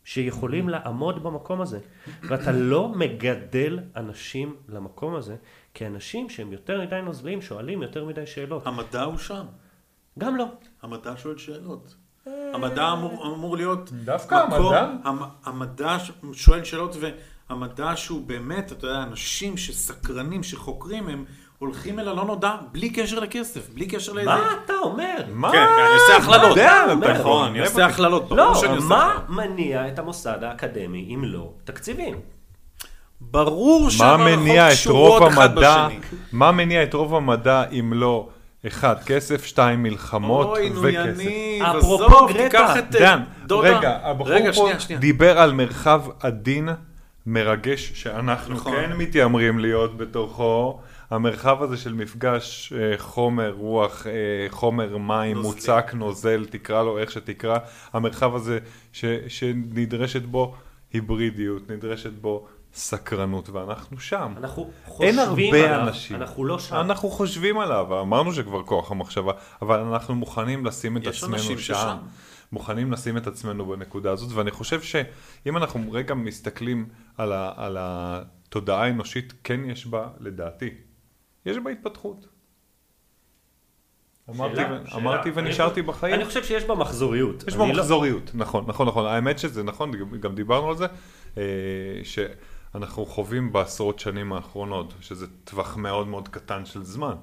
שיכולים 0.04 0.70
לעמוד 0.70 1.24
במקום 1.24 1.62
הזה. 1.62 1.80
ואתה 2.24 2.52
לא 2.52 2.90
מגדל 2.90 3.80
אנשים 3.96 4.56
למקום 4.70 5.16
הזה, 5.16 5.36
כי 5.74 5.88
אנשים 5.88 6.30
שהם 6.30 6.54
יותר 6.54 6.82
מדי 6.82 7.00
נוזליים 7.04 7.42
שואלים 7.42 7.82
יותר 7.82 8.06
מדי 8.06 8.26
שאלות. 8.26 8.68
המדע 8.68 9.04
הוא 9.04 9.18
שם. 9.18 9.46
גם 10.20 10.36
לא. 10.36 10.46
המדע 10.82 11.14
שואל 11.18 11.38
שאלות. 11.38 11.96
המדע 12.54 12.92
אמור, 12.92 13.34
אמור 13.36 13.58
להיות... 13.58 13.92
דווקא 13.92 14.46
מקום- 14.48 14.74
המדע? 14.74 14.92
המ, 15.04 15.18
המדע 15.44 15.98
שואל 16.34 16.64
שאלות, 16.64 16.96
והמדע 17.50 17.96
שהוא 17.96 18.22
באמת, 18.26 18.72
אתה 18.72 18.88
יודע, 18.88 19.04
אנשים 19.04 19.58
שסקרנים, 19.58 20.44
שחוקרים, 20.44 21.08
הם 21.08 21.26
הולכים 21.60 22.00
אל 22.00 22.08
הלא 22.08 22.26
נודע 22.26 22.56
בלי 22.72 22.90
קשר 22.90 23.20
לכסף, 23.20 23.70
בלי 23.74 23.88
קשר 23.88 24.14
לאיזה... 24.14 24.30
מה 24.30 24.52
אתה 24.66 24.74
אומר? 24.84 25.16
מה? 25.34 25.52
כן, 25.52 25.66
כן, 25.78 25.84
אני 25.84 25.94
עושה 25.94 26.18
הכללות. 26.18 26.58
נכון, 27.20 27.50
אני 27.50 27.60
עושה 27.60 27.86
הכללות, 27.86 28.32
לא, 28.32 28.54
מה. 28.82 29.20
מניע 29.30 29.88
את 29.88 30.00
המוסד 30.00 30.44
האקדמי 30.44 31.16
אם 31.16 31.24
לא 31.24 31.52
תקציבים? 31.64 32.16
ברור 33.22 33.84
מה 33.84 33.92
שהמערכות 33.92 34.40
מניע 34.40 34.68
את 34.68 34.74
קשורות 34.74 35.22
רוב 35.22 35.32
אחד 35.32 35.52
המדע, 35.58 35.88
בשני. 35.88 36.00
מה 36.32 36.52
מניע 36.52 36.84
את 36.84 36.94
רוב 36.94 37.16
המדע 37.16 37.64
אם 37.72 37.94
לא, 37.94 38.30
אחד, 38.68 38.96
כסף, 39.06 39.46
שתיים, 39.46 39.84
מלחמות 39.84 40.48
אוי, 40.48 40.70
נו 40.70 40.82
וכסף. 40.82 41.22
יניב, 41.22 41.64
אפרופו 41.64 42.06
עזוב, 42.06 42.32
גרטה. 42.32 42.44
תיקח 42.44 42.78
את 42.78 42.92
דן, 42.92 43.24
דודה. 43.46 43.78
רגע, 43.78 43.98
הבחור 44.04 44.34
רגע, 44.34 44.52
פה 44.52 44.54
שנייה, 44.54 44.80
שנייה. 44.80 45.00
דיבר 45.00 45.40
על 45.40 45.54
מרחב 45.54 46.02
עדין, 46.20 46.70
מרגש, 47.28 47.92
שאנחנו 47.96 48.56
נכון. 48.56 48.74
כן 48.74 48.94
מתיימרים 48.94 49.60
להיות 49.60 49.98
בתוכו. 49.98 50.80
המרחב 51.10 51.64
הזה 51.64 51.78
של 51.78 51.94
מפגש 51.94 52.74
אה, 52.74 52.98
חומר, 52.98 53.54
רוח, 53.58 54.08
אה, 54.08 54.12
חומר, 54.50 54.98
מים, 54.98 55.36
נוזלי. 55.38 55.52
מוצק, 55.52 55.92
נוזל, 55.94 56.46
תקרא 56.46 56.84
לו 56.84 56.98
איך 56.98 57.12
שתקרא, 57.12 57.58
המרחב 57.94 58.36
הזה 58.36 58.60
ש, 58.94 59.06
שנדרשת 59.28 60.22
בו 60.22 60.56
היברידיות, 60.94 61.72
נדרשת 61.72 62.14
בו 62.14 62.48
סקרנות, 62.74 63.50
ואנחנו 63.50 64.00
שם. 64.00 64.34
אנחנו 64.38 64.70
אין 65.00 65.16
חושבים 65.16 65.54
הרבה 65.54 65.76
עליו, 65.76 65.88
אנשים. 65.88 66.16
אנחנו 66.16 66.46
לא 66.46 66.60
שם. 66.60 66.76
אנחנו 66.76 67.10
חושבים 67.10 67.60
עליו, 67.60 68.02
אמרנו 68.02 68.34
שכבר 68.34 68.64
כוח 68.64 68.92
המחשבה, 68.92 69.34
אבל 69.62 69.80
אנחנו 69.80 70.16
מוכנים 70.16 70.66
לשים 70.66 70.98
את 70.98 71.02
יש 71.04 71.18
עצמנו 71.18 71.36
אנשים 71.36 71.58
שם. 71.58 71.74
ששם. 71.74 71.98
מוכנים 72.52 72.92
לשים 72.92 73.18
את 73.18 73.28
עצמנו 73.28 73.66
בנקודה 73.66 74.12
הזאת, 74.12 74.32
ואני 74.32 74.52
חושב 74.52 74.82
שאם 74.82 75.58
אנחנו 75.58 75.92
רגע 75.92 76.14
מסתכלים 76.16 76.90
על, 77.18 77.32
ה, 77.34 77.54
על 77.56 77.78
התודעה 77.80 78.84
האנושית, 78.84 79.34
כן 79.44 79.70
יש 79.70 79.88
בה, 79.88 80.10
לדעתי, 80.20 80.70
יש 81.46 81.58
בה 81.58 81.72
התפתחות. 81.72 82.28
אמרתי, 84.30 84.56
שאלה, 84.56 84.82
ו- 84.84 84.88
שאלה. 84.90 85.02
אמרתי 85.02 85.30
אני 85.30 85.38
ונשארתי 85.48 85.82
חושב- 85.82 85.88
בחיים. 85.92 86.14
אני 86.14 86.26
חושב 86.26 86.44
שיש 86.44 86.64
בה 86.64 86.76
מחזוריות. 86.76 87.44
יש 87.48 87.56
בה 87.56 87.64
אני 87.64 87.74
לא- 87.74 87.80
מחזוריות, 87.80 88.32
נכון, 88.34 88.64
נכון, 88.68 88.88
נכון. 88.88 89.06
האמת 89.06 89.40
שזה 89.40 89.64
נכון, 89.64 89.92
גם- 90.00 90.20
גם 90.20 90.36
דיברנו 90.36 90.70
על 90.70 90.76
זה, 90.76 90.86
אה, 91.38 91.44
שאנחנו 92.04 93.06
חווים 93.06 93.52
בעשרות 93.54 94.00
שנים 94.00 94.34
האחרונות, 94.34 94.94
שזה 95.02 95.26
טווח 95.44 95.78
מאוד 95.78 96.08
מאוד 96.08 96.28
קטן 96.28 96.66
של 96.66 96.84
זמן, 96.84 97.16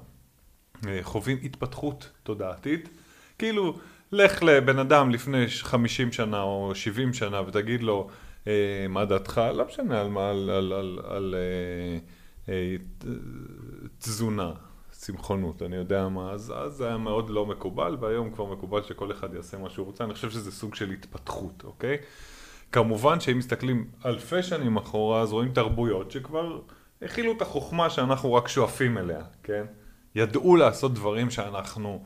אה, 0.87 0.99
חווים 1.03 1.37
התפתחות 1.43 2.09
תודעתית, 2.23 2.89
כאילו, 3.37 3.79
לך 4.11 4.43
לבן 4.43 4.79
אדם 4.79 5.09
לפני 5.09 5.47
50 5.47 6.11
שנה 6.11 6.41
או 6.41 6.71
70 6.75 7.13
שנה 7.13 7.41
ותגיד 7.47 7.83
לו, 7.83 8.07
אה, 8.47 8.85
מה 8.89 9.05
דעתך, 9.05 9.41
לא 9.53 9.65
משנה 9.67 10.01
על 10.01 10.07
מה, 10.07 10.29
על, 10.29 10.49
על, 10.49 10.73
על, 10.73 10.99
על 11.03 11.35
אה, 11.37 12.53
אה, 12.53 12.75
תזונה, 13.99 14.51
צמחונות, 14.91 15.61
אני 15.61 15.75
יודע 15.75 16.07
מה, 16.07 16.31
אז 16.31 16.53
זה 16.67 16.87
היה 16.87 16.97
מאוד 16.97 17.29
לא 17.29 17.45
מקובל, 17.45 17.97
והיום 17.99 18.31
כבר 18.31 18.45
מקובל 18.45 18.83
שכל 18.83 19.11
אחד 19.11 19.33
יעשה 19.33 19.57
מה 19.57 19.69
שהוא 19.69 19.85
רוצה, 19.85 20.03
אני 20.03 20.13
חושב 20.13 20.29
שזה 20.29 20.51
סוג 20.51 20.75
של 20.75 20.91
התפתחות, 20.91 21.63
אוקיי? 21.63 21.97
כמובן 22.71 23.19
שאם 23.19 23.37
מסתכלים 23.37 23.87
אלפי 24.05 24.43
שנים 24.43 24.77
אחורה, 24.77 25.21
אז 25.21 25.31
רואים 25.31 25.51
תרבויות 25.51 26.11
שכבר 26.11 26.59
הכילו 27.01 27.31
את 27.31 27.41
החוכמה 27.41 27.89
שאנחנו 27.89 28.33
רק 28.33 28.47
שואפים 28.47 28.97
אליה, 28.97 29.21
כן? 29.43 29.65
ידעו 30.15 30.55
לעשות 30.55 30.93
דברים 30.93 31.29
שאנחנו 31.29 32.03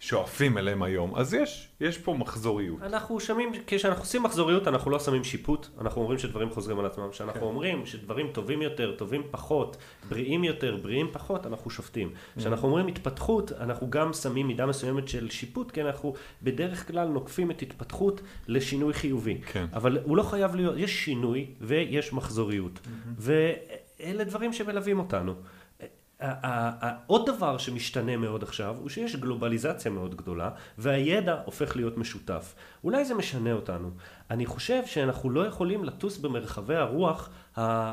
שואפים 0.00 0.58
אליהם 0.58 0.82
היום, 0.82 1.14
אז 1.16 1.34
יש, 1.34 1.68
יש 1.80 1.98
פה 1.98 2.14
מחזוריות. 2.14 2.82
אנחנו 2.82 3.20
שמים, 3.20 3.52
כשאנחנו 3.66 4.02
עושים 4.02 4.22
מחזוריות 4.22 4.68
אנחנו 4.68 4.90
לא 4.90 4.98
שמים 4.98 5.24
שיפוט, 5.24 5.66
אנחנו 5.80 6.02
אומרים 6.02 6.18
שדברים 6.18 6.50
חוזרים 6.50 6.78
על 6.78 6.86
עצמם, 6.86 7.08
כשאנחנו 7.10 7.40
כן. 7.40 7.46
אומרים 7.46 7.86
שדברים 7.86 8.28
טובים 8.32 8.62
יותר, 8.62 8.94
טובים 8.96 9.22
פחות, 9.30 9.76
בריאים 10.08 10.44
יותר, 10.44 10.76
בריאים 10.82 11.08
פחות, 11.12 11.46
אנחנו 11.46 11.70
שופטים. 11.70 12.08
Mm-hmm. 12.08 12.40
כשאנחנו 12.40 12.68
אומרים 12.68 12.86
התפתחות, 12.86 13.52
אנחנו 13.52 13.90
גם 13.90 14.12
שמים 14.12 14.46
מידה 14.46 14.66
מסוימת 14.66 15.08
של 15.08 15.30
שיפוט, 15.30 15.70
כי 15.70 15.82
אנחנו 15.82 16.14
בדרך 16.42 16.88
כלל 16.88 17.08
נוקפים 17.08 17.50
את 17.50 17.62
התפתחות 17.62 18.20
לשינוי 18.48 18.92
חיובי. 18.92 19.40
כן. 19.52 19.66
אבל 19.72 19.98
הוא 20.04 20.16
לא 20.16 20.22
חייב 20.22 20.54
להיות, 20.54 20.74
יש 20.76 21.04
שינוי 21.04 21.46
ויש 21.60 22.12
מחזוריות, 22.12 22.80
ואלה 23.18 24.24
דברים 24.24 24.52
שמלווים 24.52 24.98
אותנו. 24.98 25.34
עוד 27.06 27.26
דבר 27.26 27.58
שמשתנה 27.58 28.16
מאוד 28.16 28.42
עכשיו, 28.42 28.76
הוא 28.80 28.88
שיש 28.88 29.16
גלובליזציה 29.16 29.90
מאוד 29.90 30.14
גדולה, 30.14 30.50
והידע 30.78 31.42
הופך 31.44 31.76
להיות 31.76 31.98
משותף. 31.98 32.54
אולי 32.84 33.04
זה 33.04 33.14
משנה 33.14 33.52
אותנו. 33.52 33.90
אני 34.30 34.46
חושב 34.46 34.86
שאנחנו 34.86 35.30
לא 35.30 35.46
יכולים 35.46 35.84
לטוס 35.84 36.18
במרחבי 36.18 36.76
הרוח 36.76 37.30
אה, 37.58 37.92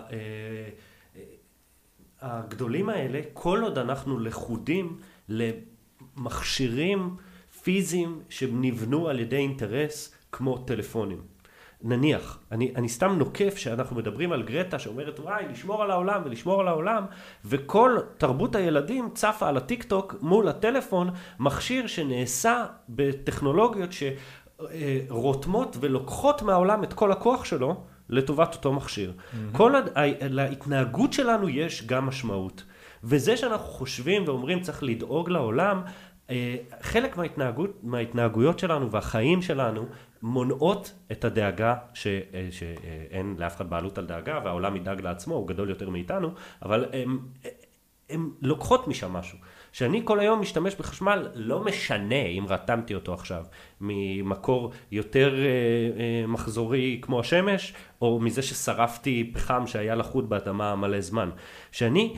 הגדולים 2.21 2.89
האלה, 2.89 3.21
כל 3.33 3.61
עוד 3.63 3.77
אנחנו 3.77 4.19
לכודים 4.19 4.99
למכשירים 5.29 7.15
פיזיים 7.63 8.21
שנבנו 8.29 9.07
על 9.07 9.19
ידי 9.19 9.37
אינטרס 9.37 10.15
כמו 10.31 10.57
טלפונים. 10.57 11.34
נניח, 11.83 12.39
אני, 12.51 12.73
אני 12.75 12.89
סתם 12.89 13.15
נוקף 13.17 13.57
שאנחנו 13.57 13.95
מדברים 13.95 14.31
על 14.31 14.43
גרטה 14.43 14.79
שאומרת 14.79 15.19
וואי, 15.19 15.45
לשמור 15.51 15.83
על 15.83 15.91
העולם 15.91 16.21
ולשמור 16.25 16.61
על 16.61 16.67
העולם, 16.67 17.05
וכל 17.45 17.97
תרבות 18.17 18.55
הילדים 18.55 19.09
צפה 19.13 19.47
על 19.47 19.57
הטיק 19.57 19.83
טוק 19.83 20.15
מול 20.21 20.47
הטלפון, 20.47 21.09
מכשיר 21.39 21.87
שנעשה 21.87 22.65
בטכנולוגיות 22.89 23.89
שרותמות 25.09 25.77
ולוקחות 25.79 26.41
מהעולם 26.41 26.83
את 26.83 26.93
כל 26.93 27.11
הכוח 27.11 27.45
שלו 27.45 27.83
לטובת 28.09 28.53
אותו 28.53 28.73
מכשיר. 28.73 29.13
Mm-hmm. 29.15 29.57
כל 29.57 29.75
הד... 29.75 29.89
להתנהגות 30.21 31.13
שלנו 31.13 31.49
יש 31.49 31.87
גם 31.87 32.05
משמעות. 32.05 32.63
וזה 33.03 33.37
שאנחנו 33.37 33.65
חושבים 33.65 34.23
ואומרים 34.27 34.59
צריך 34.59 34.83
לדאוג 34.83 35.29
לעולם, 35.29 35.81
אה, 36.29 36.55
חלק 36.81 37.17
מההתנהגות, 37.17 37.69
מההתנהגויות 37.83 38.59
שלנו 38.59 38.91
והחיים 38.91 39.41
שלנו 39.41 39.85
מונעות 40.25 40.93
את 41.11 41.25
הדאגה 41.25 41.75
ש, 41.93 42.07
אה, 42.07 42.47
שאין 42.51 43.35
לאף 43.39 43.55
אחד 43.55 43.69
בעלות 43.69 43.97
על 43.97 44.05
דאגה 44.05 44.39
והעולם 44.43 44.75
ידאג 44.75 45.01
לעצמו, 45.01 45.35
הוא 45.35 45.47
גדול 45.47 45.69
יותר 45.69 45.89
מאיתנו, 45.89 46.29
אבל 46.61 46.85
הן 48.09 48.29
לוקחות 48.41 48.87
משם 48.87 49.13
משהו. 49.13 49.37
שאני 49.71 50.01
כל 50.05 50.19
היום 50.19 50.41
משתמש 50.41 50.75
בחשמל, 50.75 51.27
לא 51.35 51.63
משנה 51.63 52.25
אם 52.25 52.45
רתמתי 52.47 52.95
אותו 52.95 53.13
עכשיו 53.13 53.43
ממקור 53.81 54.71
יותר 54.91 55.35
אה, 55.35 55.45
אה, 55.99 56.27
מחזורי 56.27 56.99
כמו 57.01 57.19
השמש, 57.19 57.73
או 58.01 58.19
מזה 58.19 58.41
ששרפתי 58.41 59.31
פחם 59.33 59.67
שהיה 59.67 59.95
לחוד 59.95 60.29
באדמה 60.29 60.75
מלא 60.75 61.01
זמן. 61.01 61.29
שאני 61.71 62.15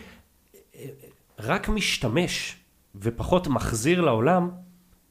אה, 0.76 0.86
רק 1.40 1.70
משתמש 1.70 2.56
ופחות 2.96 3.48
מחזיר 3.48 4.02
לעולם, 4.02 4.50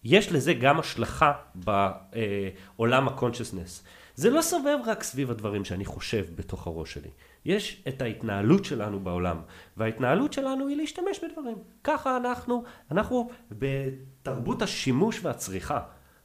יש 0.09 0.33
לזה 0.33 0.55
גם 0.55 0.81
השלכה 0.81 1.33
בעולם 1.55 3.09
ה-consciousness. 3.09 3.83
זה 4.14 4.31
לא 4.31 4.42
סובב 4.42 4.79
רק 4.87 5.03
סביב 5.03 5.31
הדברים 5.31 5.64
שאני 5.64 5.85
חושב 5.85 6.25
בתוך 6.35 6.66
הראש 6.66 6.92
שלי. 6.92 7.11
יש 7.45 7.85
את 7.88 8.03
ההתנהלות 8.03 8.64
שלנו 8.64 9.01
בעולם, 9.01 9.37
וההתנהלות 9.77 10.33
שלנו 10.33 10.69
היא 10.69 10.77
להשתמש 10.77 11.21
בדברים. 11.25 11.57
ככה 11.85 12.16
אנחנו, 12.16 12.64
אנחנו 12.90 13.31
בתרבות 13.51 14.62
השימוש 14.62 15.21
והצריכה. 15.23 15.81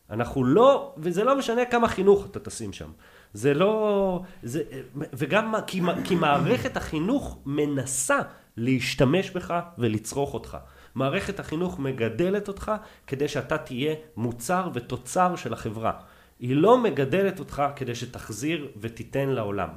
אנחנו 0.10 0.44
לא, 0.44 0.96
וזה 0.98 1.24
לא 1.24 1.38
משנה 1.38 1.66
כמה 1.66 1.88
חינוך 1.88 2.26
אתה 2.26 2.40
תשים 2.40 2.74
שם. 2.74 2.92
זה 3.34 3.54
לא, 3.54 4.22
זה, 4.44 4.64
וגם 4.96 5.56
כי, 5.68 5.82
כי 6.04 6.16
מערכת 6.16 6.78
החינוך 6.78 7.40
מנסה 7.46 8.20
להשתמש 8.58 9.30
בך 9.30 9.60
ולצרוך 9.78 10.34
אותך. 10.34 10.58
מערכת 10.96 11.40
החינוך 11.40 11.80
מגדלת 11.80 12.48
אותך 12.48 12.72
כדי 13.08 13.28
שאתה 13.28 13.58
תהיה 13.58 13.96
מוצר 14.18 14.70
ותוצר 14.74 15.36
של 15.36 15.54
החברה. 15.54 15.92
היא 16.40 16.56
לא 16.56 16.78
מגדלת 16.78 17.40
אותך 17.40 17.64
כדי 17.76 17.96
שתחזיר 17.96 18.68
ותיתן 18.78 19.30
לעולם. 19.30 19.70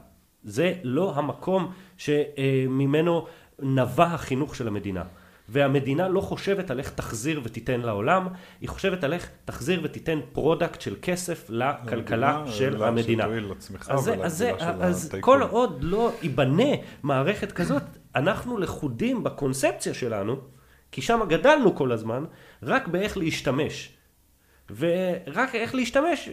זה 0.44 0.74
לא 0.82 1.12
המקום 1.16 1.72
שממנו 1.96 3.26
נבע 3.58 4.04
החינוך 4.04 4.54
של 4.54 4.68
המדינה. 4.68 5.02
והמדינה 5.48 6.08
לא 6.08 6.20
חושבת 6.20 6.70
על 6.70 6.78
איך 6.78 6.90
תחזיר 6.90 7.40
ותיתן 7.44 7.80
לעולם, 7.80 8.28
היא 8.60 8.68
חושבת 8.68 9.04
על 9.04 9.12
איך 9.12 9.30
תחזיר 9.44 9.80
ותיתן 9.84 10.20
product 10.32 10.80
של 10.80 10.96
כסף 11.02 11.46
לכלכלה 11.48 12.44
של 12.46 12.82
המדינה. 12.82 13.26
אז, 13.88 14.10
אז, 14.22 14.44
אז 14.80 15.10
כל 15.20 15.42
עוד 15.42 15.78
לא 15.84 16.12
ייבנה 16.22 16.74
מערכת 17.02 17.52
כזאת, 17.52 17.82
אנחנו 18.16 18.58
לכודים 18.58 19.24
בקונספציה 19.24 19.94
שלנו, 19.94 20.36
כי 20.94 21.02
שם 21.02 21.20
גדלנו 21.28 21.76
כל 21.76 21.92
הזמן, 21.92 22.24
רק 22.62 22.88
באיך 22.88 23.16
להשתמש. 23.16 23.96
ורק 24.76 25.54
איך 25.54 25.74
להשתמש 25.74 26.28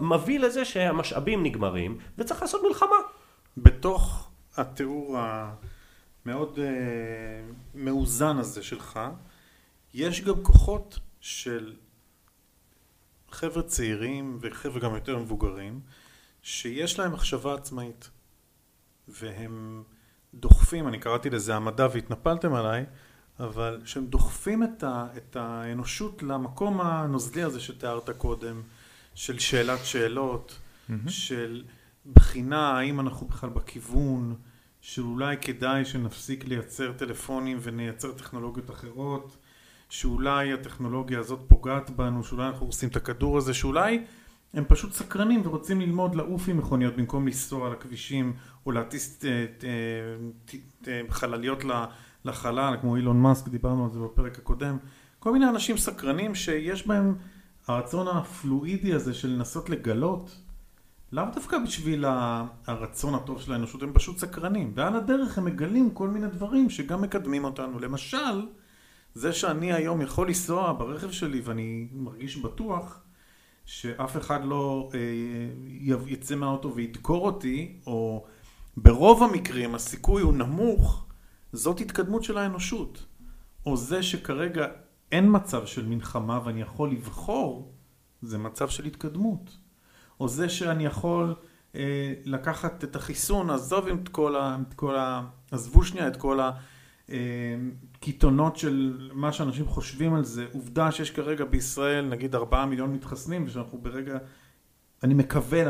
מביא 0.00 0.40
לזה 0.40 0.64
שהמשאבים 0.64 1.42
נגמרים, 1.42 1.98
וצריך 2.18 2.42
לעשות 2.42 2.60
מלחמה. 2.68 2.96
בתוך 3.56 4.30
התיאור 4.56 5.18
המאוד 5.18 6.58
אה, 6.58 6.60
מאוזן 7.74 8.38
הזה 8.38 8.62
שלך, 8.62 9.00
יש 9.94 10.20
גם 10.20 10.42
כוחות 10.42 10.98
של 11.20 11.74
חבר'ה 13.30 13.62
צעירים 13.62 14.38
וחבר'ה 14.40 14.80
גם 14.80 14.94
יותר 14.94 15.18
מבוגרים, 15.18 15.80
שיש 16.42 16.98
להם 16.98 17.12
מחשבה 17.12 17.54
עצמאית. 17.54 18.10
והם 19.08 19.82
דוחפים, 20.34 20.88
אני 20.88 20.98
קראתי 20.98 21.30
לזה 21.30 21.56
המדע 21.56 21.86
והתנפלתם 21.92 22.54
עליי, 22.54 22.84
אבל 23.40 23.80
שהם 23.84 24.06
דוחפים 24.06 24.62
את, 24.62 24.82
ה, 24.82 25.06
את 25.16 25.36
האנושות 25.36 26.22
למקום 26.22 26.80
הנוזלי 26.80 27.42
הזה 27.42 27.60
שתיארת 27.60 28.10
קודם, 28.10 28.62
של 29.14 29.38
שאלת 29.38 29.84
שאלות, 29.84 30.58
mm-hmm. 30.58 31.10
של 31.10 31.64
בחינה 32.12 32.78
האם 32.78 33.00
אנחנו 33.00 33.26
בכלל 33.26 33.50
בכיוון, 33.50 34.34
שאולי 34.80 35.36
כדאי 35.40 35.84
שנפסיק 35.84 36.44
לייצר 36.44 36.92
טלפונים 36.92 37.58
ונייצר 37.62 38.12
טכנולוגיות 38.12 38.70
אחרות, 38.70 39.36
שאולי 39.88 40.52
הטכנולוגיה 40.52 41.18
הזאת 41.18 41.40
פוגעת 41.48 41.90
בנו, 41.90 42.24
שאולי 42.24 42.46
אנחנו 42.46 42.66
עושים 42.66 42.88
את 42.88 42.96
הכדור 42.96 43.38
הזה, 43.38 43.54
שאולי 43.54 44.04
הם 44.54 44.64
פשוט 44.68 44.92
סקרנים 44.92 45.40
ורוצים 45.44 45.80
ללמוד 45.80 46.14
לעוף 46.14 46.48
עם 46.48 46.58
מכוניות 46.58 46.96
במקום 46.96 47.26
לנסוע 47.26 47.66
על 47.66 47.72
הכבישים 47.72 48.36
או 48.66 48.72
להטיס 48.72 49.24
חלליות 51.10 51.64
לחלל 52.24 52.76
כמו 52.80 52.96
אילון 52.96 53.20
מאסק, 53.20 53.48
דיברנו 53.48 53.84
על 53.84 53.90
זה 53.90 53.98
בפרק 54.00 54.38
הקודם. 54.38 54.78
כל 55.18 55.32
מיני 55.32 55.48
אנשים 55.48 55.76
סקרנים 55.76 56.34
שיש 56.34 56.86
בהם 56.86 57.14
הרצון 57.66 58.08
הפלואידי 58.08 58.94
הזה 58.94 59.14
של 59.14 59.28
לנסות 59.28 59.70
לגלות, 59.70 60.40
לאו 61.12 61.24
דווקא 61.34 61.58
בשביל 61.58 62.04
הרצון 62.66 63.14
הטוב 63.14 63.40
של 63.40 63.52
האנושות, 63.52 63.82
הם 63.82 63.92
פשוט 63.92 64.18
סקרנים. 64.18 64.72
ועל 64.74 64.96
הדרך 64.96 65.38
הם 65.38 65.44
מגלים 65.44 65.90
כל 65.90 66.08
מיני 66.08 66.26
דברים 66.26 66.70
שגם 66.70 67.02
מקדמים 67.02 67.44
אותנו. 67.44 67.78
למשל, 67.78 68.46
זה 69.14 69.32
שאני 69.32 69.72
היום 69.72 70.00
יכול 70.00 70.26
לנסוע 70.26 70.72
ברכב 70.72 71.10
שלי 71.10 71.40
ואני 71.44 71.88
מרגיש 71.92 72.36
בטוח, 72.36 73.00
שאף 73.64 74.16
אחד 74.16 74.44
לא 74.44 74.90
אה, 74.94 75.98
יצא 76.06 76.34
מהאוטו 76.34 76.74
וידקור 76.74 77.26
אותי, 77.26 77.76
או 77.86 78.24
ברוב 78.76 79.22
המקרים 79.22 79.74
הסיכוי 79.74 80.22
הוא 80.22 80.34
נמוך, 80.34 81.06
זאת 81.54 81.80
התקדמות 81.80 82.24
של 82.24 82.38
האנושות. 82.38 83.06
או 83.66 83.76
זה 83.76 84.02
שכרגע 84.02 84.66
אין 85.12 85.28
מצב 85.30 85.66
של 85.66 85.86
מלחמה 85.86 86.40
ואני 86.44 86.60
יכול 86.60 86.90
לבחור, 86.90 87.72
זה 88.22 88.38
מצב 88.38 88.68
של 88.68 88.84
התקדמות. 88.84 89.56
או 90.20 90.28
זה 90.28 90.48
שאני 90.48 90.86
יכול 90.86 91.34
אה, 91.74 92.14
לקחת 92.24 92.84
את 92.84 92.96
החיסון, 92.96 93.50
עזוב 93.50 93.86
את 93.86 94.08
כל 94.08 94.36
ה... 94.36 94.58
את 94.68 94.74
כל 94.74 94.96
ה 94.96 95.22
עזבו 95.50 95.84
שנייה 95.84 96.08
את 96.08 96.16
כל 96.16 96.40
ה... 96.40 96.50
אה, 97.10 97.56
של 98.54 99.10
מה 99.12 99.32
שאנשים 99.32 99.66
חושבים 99.66 100.14
על 100.14 100.24
זה. 100.24 100.46
עובדה 100.52 100.92
שיש 100.92 101.10
כרגע 101.10 101.44
בישראל 101.44 102.04
נגיד 102.04 102.34
ארבעה 102.34 102.66
מיליון 102.66 102.92
מתחסנים 102.92 103.44
ושאנחנו 103.46 103.78
ברגע, 103.78 104.18
אני 105.04 105.14
מקווה 105.14 105.62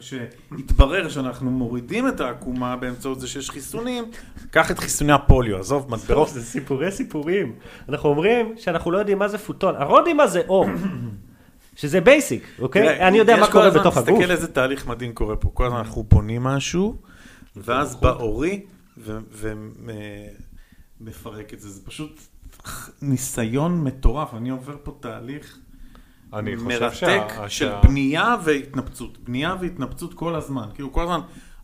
שיתברר 0.00 1.08
שאנחנו 1.08 1.50
מורידים 1.50 2.08
את 2.08 2.20
העקומה 2.20 2.76
באמצעות 2.76 3.20
זה 3.20 3.28
שיש 3.28 3.50
חיסונים, 3.50 4.04
קח 4.50 4.70
את 4.70 4.78
חיסוני 4.78 5.12
הפוליו, 5.12 5.58
עזוב 5.58 5.90
מטבעות. 5.90 6.28
זה 6.28 6.44
סיפורי 6.44 6.92
סיפורים. 6.92 7.54
אנחנו 7.88 8.08
אומרים 8.08 8.54
שאנחנו 8.56 8.90
לא 8.90 8.98
יודעים 8.98 9.18
מה 9.18 9.28
זה 9.28 9.38
פוטון, 9.38 9.76
אנחנו 9.76 9.92
לא 9.94 9.98
יודעים 9.98 10.16
מה 10.16 10.26
זה 10.26 10.42
אור. 10.48 10.66
שזה 11.76 12.00
basic, 12.00 12.42
אוקיי? 12.58 13.08
אני 13.08 13.18
יודע 13.18 13.36
מה 13.36 13.50
קורה 13.50 13.70
בתוך 13.70 13.96
הגוף. 13.96 14.18
תסתכל 14.18 14.30
איזה 14.30 14.52
תהליך 14.52 14.86
מדהים 14.86 15.12
קורה 15.12 15.36
פה. 15.36 15.50
כל 15.54 15.66
הזמן 15.66 15.78
אנחנו 15.78 16.02
בונים 16.02 16.42
משהו, 16.42 16.96
ואז 17.56 17.96
בא 17.96 18.10
אורי, 18.10 18.66
מפרק 21.00 21.54
את 21.54 21.60
זה, 21.60 21.70
זה 21.70 21.80
פשוט 21.84 22.20
ניסיון 23.02 23.84
מטורף, 23.84 24.34
אני 24.34 24.50
עובר 24.50 24.76
פה 24.82 24.96
תהליך 25.00 25.58
אני 26.32 26.54
מרתק 26.54 26.94
שה... 26.94 27.48
של 27.48 27.48
שה... 27.48 27.80
בנייה 27.82 28.36
והתנפצות, 28.44 29.18
בנייה 29.18 29.54
והתנפצות 29.60 30.14
כל 30.14 30.34
הזמן, 30.34 30.68
כאילו 30.74 30.92
כל 30.92 31.02
הזמן 31.02 31.20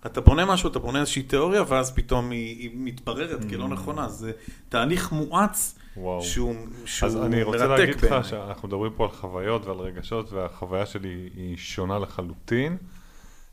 אתה 0.07 0.21
בונה 0.21 0.45
משהו, 0.45 0.71
אתה 0.71 0.79
בונה 0.79 1.01
איזושהי 1.01 1.23
תיאוריה 1.23 1.63
ואז 1.69 1.95
פתאום 1.95 2.31
היא, 2.31 2.59
היא 2.59 2.71
מתבררת 2.75 3.43
ממ. 3.43 3.49
כלא 3.51 3.69
נכונה, 3.69 4.09
זה 4.09 4.33
תהליך 4.69 5.13
מואץ 5.13 5.79
וואו. 5.97 6.23
שהוא, 6.23 6.55
שהוא 6.85 7.07
אז 7.07 7.17
אני 7.17 7.43
רוצה 7.43 7.67
להגיד 7.67 8.01
לך 8.01 8.29
שאנחנו 8.29 8.69
מדברים 8.69 8.93
פה 8.97 9.05
על 9.05 9.11
חוויות 9.11 9.67
ועל 9.67 9.77
רגשות 9.77 10.33
והחוויה 10.33 10.87
שלי 10.87 11.29
היא 11.37 11.57
שונה 11.57 11.99
לחלוטין, 11.99 12.77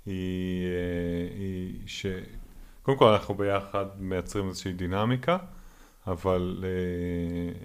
היא, 0.05 0.66
אה, 0.66 1.38
היא 1.38 1.74
ש... 1.86 2.05
קודם 2.84 2.97
כל 2.97 3.07
אנחנו 3.07 3.36
ביחד 3.36 3.86
מייצרים 3.99 4.47
איזושהי 4.47 4.74
דינמיקה. 4.74 5.38
אבל 6.08 6.64
אה, 6.64 6.70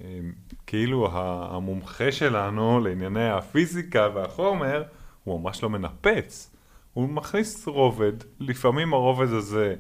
אה, 0.05 0.19
כאילו 0.67 1.09
המומחה 1.13 2.13
שלנו 2.13 2.81
לענייני 2.81 3.31
הפיזיקה 3.31 4.09
והחומר 4.15 4.83
הוא 5.25 5.41
ממש 5.41 5.63
לא 5.63 5.71
מנפץ, 5.71 6.57
הוא 6.93 7.09
מכניס 7.09 7.69
רובד, 7.69 8.13
לפעמים 8.41 8.95
הרובד 8.95 9.33
הזה, 9.33 9.75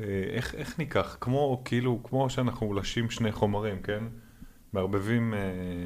אה, 0.00 0.04
איך, 0.30 0.54
איך 0.54 0.78
ניקח, 0.78 1.16
כמו 1.20 1.62
כאילו, 1.64 2.00
כמו 2.04 2.30
שאנחנו 2.30 2.66
מולשים 2.66 3.10
שני 3.10 3.32
חומרים, 3.32 3.82
כן? 3.82 4.04
מערבבים, 4.72 5.34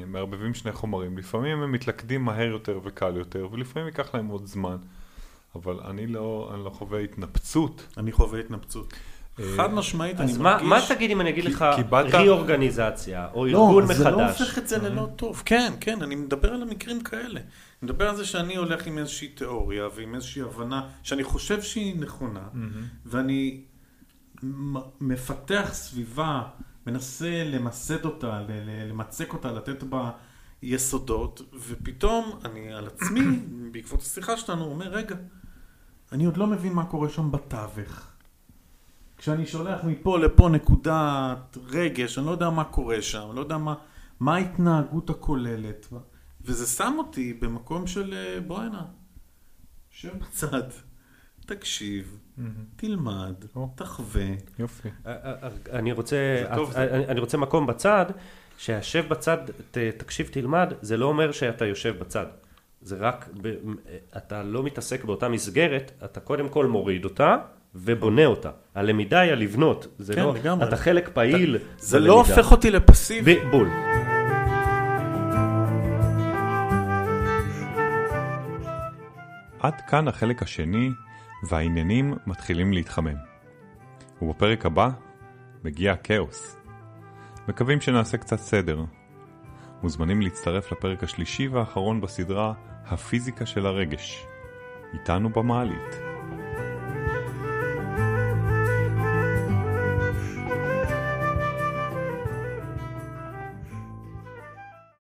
מערבבים 0.07 0.53
שני 0.53 0.71
חומרים, 0.71 1.17
לפעמים 1.17 1.63
הם 1.63 1.71
מתלכדים 1.71 2.25
מהר 2.25 2.47
יותר 2.47 2.79
וקל 2.83 3.17
יותר, 3.17 3.47
ולפעמים 3.51 3.87
ייקח 3.87 4.15
להם 4.15 4.27
עוד 4.27 4.45
זמן, 4.45 4.77
אבל 5.55 5.79
אני 5.79 6.07
לא, 6.07 6.51
אני 6.53 6.63
לא 6.63 6.69
חווה 6.69 6.99
התנפצות. 6.99 7.87
אני 7.97 8.11
חווה 8.11 8.39
התנפצות. 8.39 8.93
חד 9.57 9.73
משמעית, 9.73 10.19
אני 10.19 10.33
מרגיש... 10.37 10.61
אז 10.61 10.67
מה 10.67 10.79
תגיד 10.95 11.11
אם 11.11 11.21
אני 11.21 11.29
אגיד 11.29 11.45
לך 11.45 11.65
ריאורגניזציה, 11.91 13.27
או 13.33 13.45
לא, 13.45 13.67
ארגון 13.67 13.83
מחדש? 13.83 13.99
לא, 13.99 14.03
זה 14.03 14.11
לא 14.11 14.29
הופך 14.29 14.57
את 14.57 14.67
זה 14.67 14.77
ללא 14.77 15.07
טוב. 15.15 15.43
כן, 15.45 15.73
כן, 15.79 16.01
אני 16.01 16.15
מדבר 16.15 16.53
על 16.53 16.61
המקרים 16.61 17.01
כאלה. 17.01 17.39
אני 17.39 17.43
מדבר 17.81 18.09
על 18.09 18.15
זה 18.15 18.25
שאני 18.25 18.55
הולך 18.55 18.87
עם 18.87 18.97
איזושהי 18.97 19.27
תיאוריה 19.27 19.87
ועם 19.95 20.15
איזושהי 20.15 20.41
הבנה 20.41 20.89
שאני 21.03 21.23
חושב 21.23 21.61
שהיא 21.61 21.99
נכונה, 21.99 22.47
ואני 23.05 23.61
מפתח 25.01 25.69
סביבה, 25.71 26.43
מנסה 26.87 27.43
למסד 27.45 28.05
אותה, 28.05 28.41
למצק 28.89 29.33
אותה, 29.33 29.51
לתת 29.51 29.83
בה 29.83 30.11
יסודות, 30.63 31.41
ופתאום 31.67 32.39
אני 32.45 32.73
על 32.73 32.87
עצמי, 32.87 33.21
בעקבות 33.71 34.01
השיחה 34.01 34.37
שלנו, 34.37 34.65
אומר, 34.65 34.87
רגע, 34.87 35.15
אני 36.11 36.25
עוד 36.25 36.37
לא 36.37 36.47
מבין 36.47 36.73
מה 36.73 36.85
קורה 36.85 37.09
שם 37.09 37.31
בתווך. 37.31 38.10
כשאני 39.21 39.45
שולח 39.45 39.83
מפה 39.83 40.19
לפה 40.19 40.49
נקודת 40.49 41.57
רגש, 41.67 42.17
אני 42.17 42.25
לא 42.25 42.31
יודע 42.31 42.49
מה 42.49 42.63
קורה 42.63 43.01
שם, 43.01 43.27
אני 43.27 43.35
לא 43.35 43.41
יודע 43.41 43.57
מה, 43.57 43.75
מה 44.19 44.35
ההתנהגות 44.35 45.09
הכוללת. 45.09 45.87
וזה 46.41 46.67
שם 46.67 46.93
אותי 46.97 47.33
במקום 47.33 47.87
של 47.87 48.13
אה, 48.13 48.39
בוא 48.41 48.59
הנה, 48.59 48.85
שב 49.89 50.19
בצד, 50.19 50.63
תקשיב. 51.45 52.19
תלמד. 52.75 53.33
תחווה. 53.75 54.25
יופי. 54.59 54.89
אה, 55.05 55.11
אה, 55.23 55.49
אני 55.71 55.91
רוצה, 55.91 56.43
אני, 57.07 57.19
רוצה 57.19 57.37
מקום 57.37 57.67
בצד, 57.67 58.05
שישב 58.57 59.07
בצד, 59.09 59.37
תקשיב, 59.71 60.29
תלמד, 60.31 60.73
זה 60.81 60.97
לא 60.97 61.05
אומר 61.05 61.31
שאתה 61.31 61.65
יושב 61.65 61.99
בצד. 61.99 62.25
זה 62.81 62.97
רק, 62.99 63.29
אתה 64.17 64.43
לא 64.43 64.63
מתעסק 64.63 65.03
באותה 65.03 65.29
מסגרת, 65.29 65.91
אתה 66.05 66.19
קודם 66.19 66.49
כל 66.49 66.65
מוריד 66.65 67.05
אותה. 67.05 67.37
ובונה 67.75 68.25
אותה. 68.25 68.49
הלמידה 68.75 69.19
היא 69.19 69.31
הלבנות, 69.31 69.87
זה 69.97 70.15
כן, 70.15 70.21
לא, 70.21 70.33
לגמרי. 70.35 70.67
אתה 70.67 70.77
חלק 70.77 71.09
פעיל 71.13 71.55
אתה, 71.55 71.65
זה 71.77 71.99
לא 71.99 72.13
הופך 72.13 72.51
אותי 72.51 72.71
לפסיבי. 72.71 73.39
בול. 73.51 73.69
עד 79.59 79.81
כאן 79.87 80.07
החלק 80.07 80.41
השני, 80.41 80.89
והעניינים 81.49 82.15
מתחילים 82.27 82.73
להתחמם. 82.73 83.15
ובפרק 84.21 84.65
הבא 84.65 84.89
מגיע 85.63 85.91
הכאוס. 85.91 86.57
מקווים 87.47 87.81
שנעשה 87.81 88.17
קצת 88.17 88.39
סדר. 88.39 88.83
מוזמנים 89.83 90.21
להצטרף 90.21 90.71
לפרק 90.71 91.03
השלישי 91.03 91.47
והאחרון 91.47 92.01
בסדרה 92.01 92.53
הפיזיקה 92.85 93.45
של 93.45 93.65
הרגש. 93.65 94.25
איתנו 94.93 95.29
במעלית. 95.29 96.10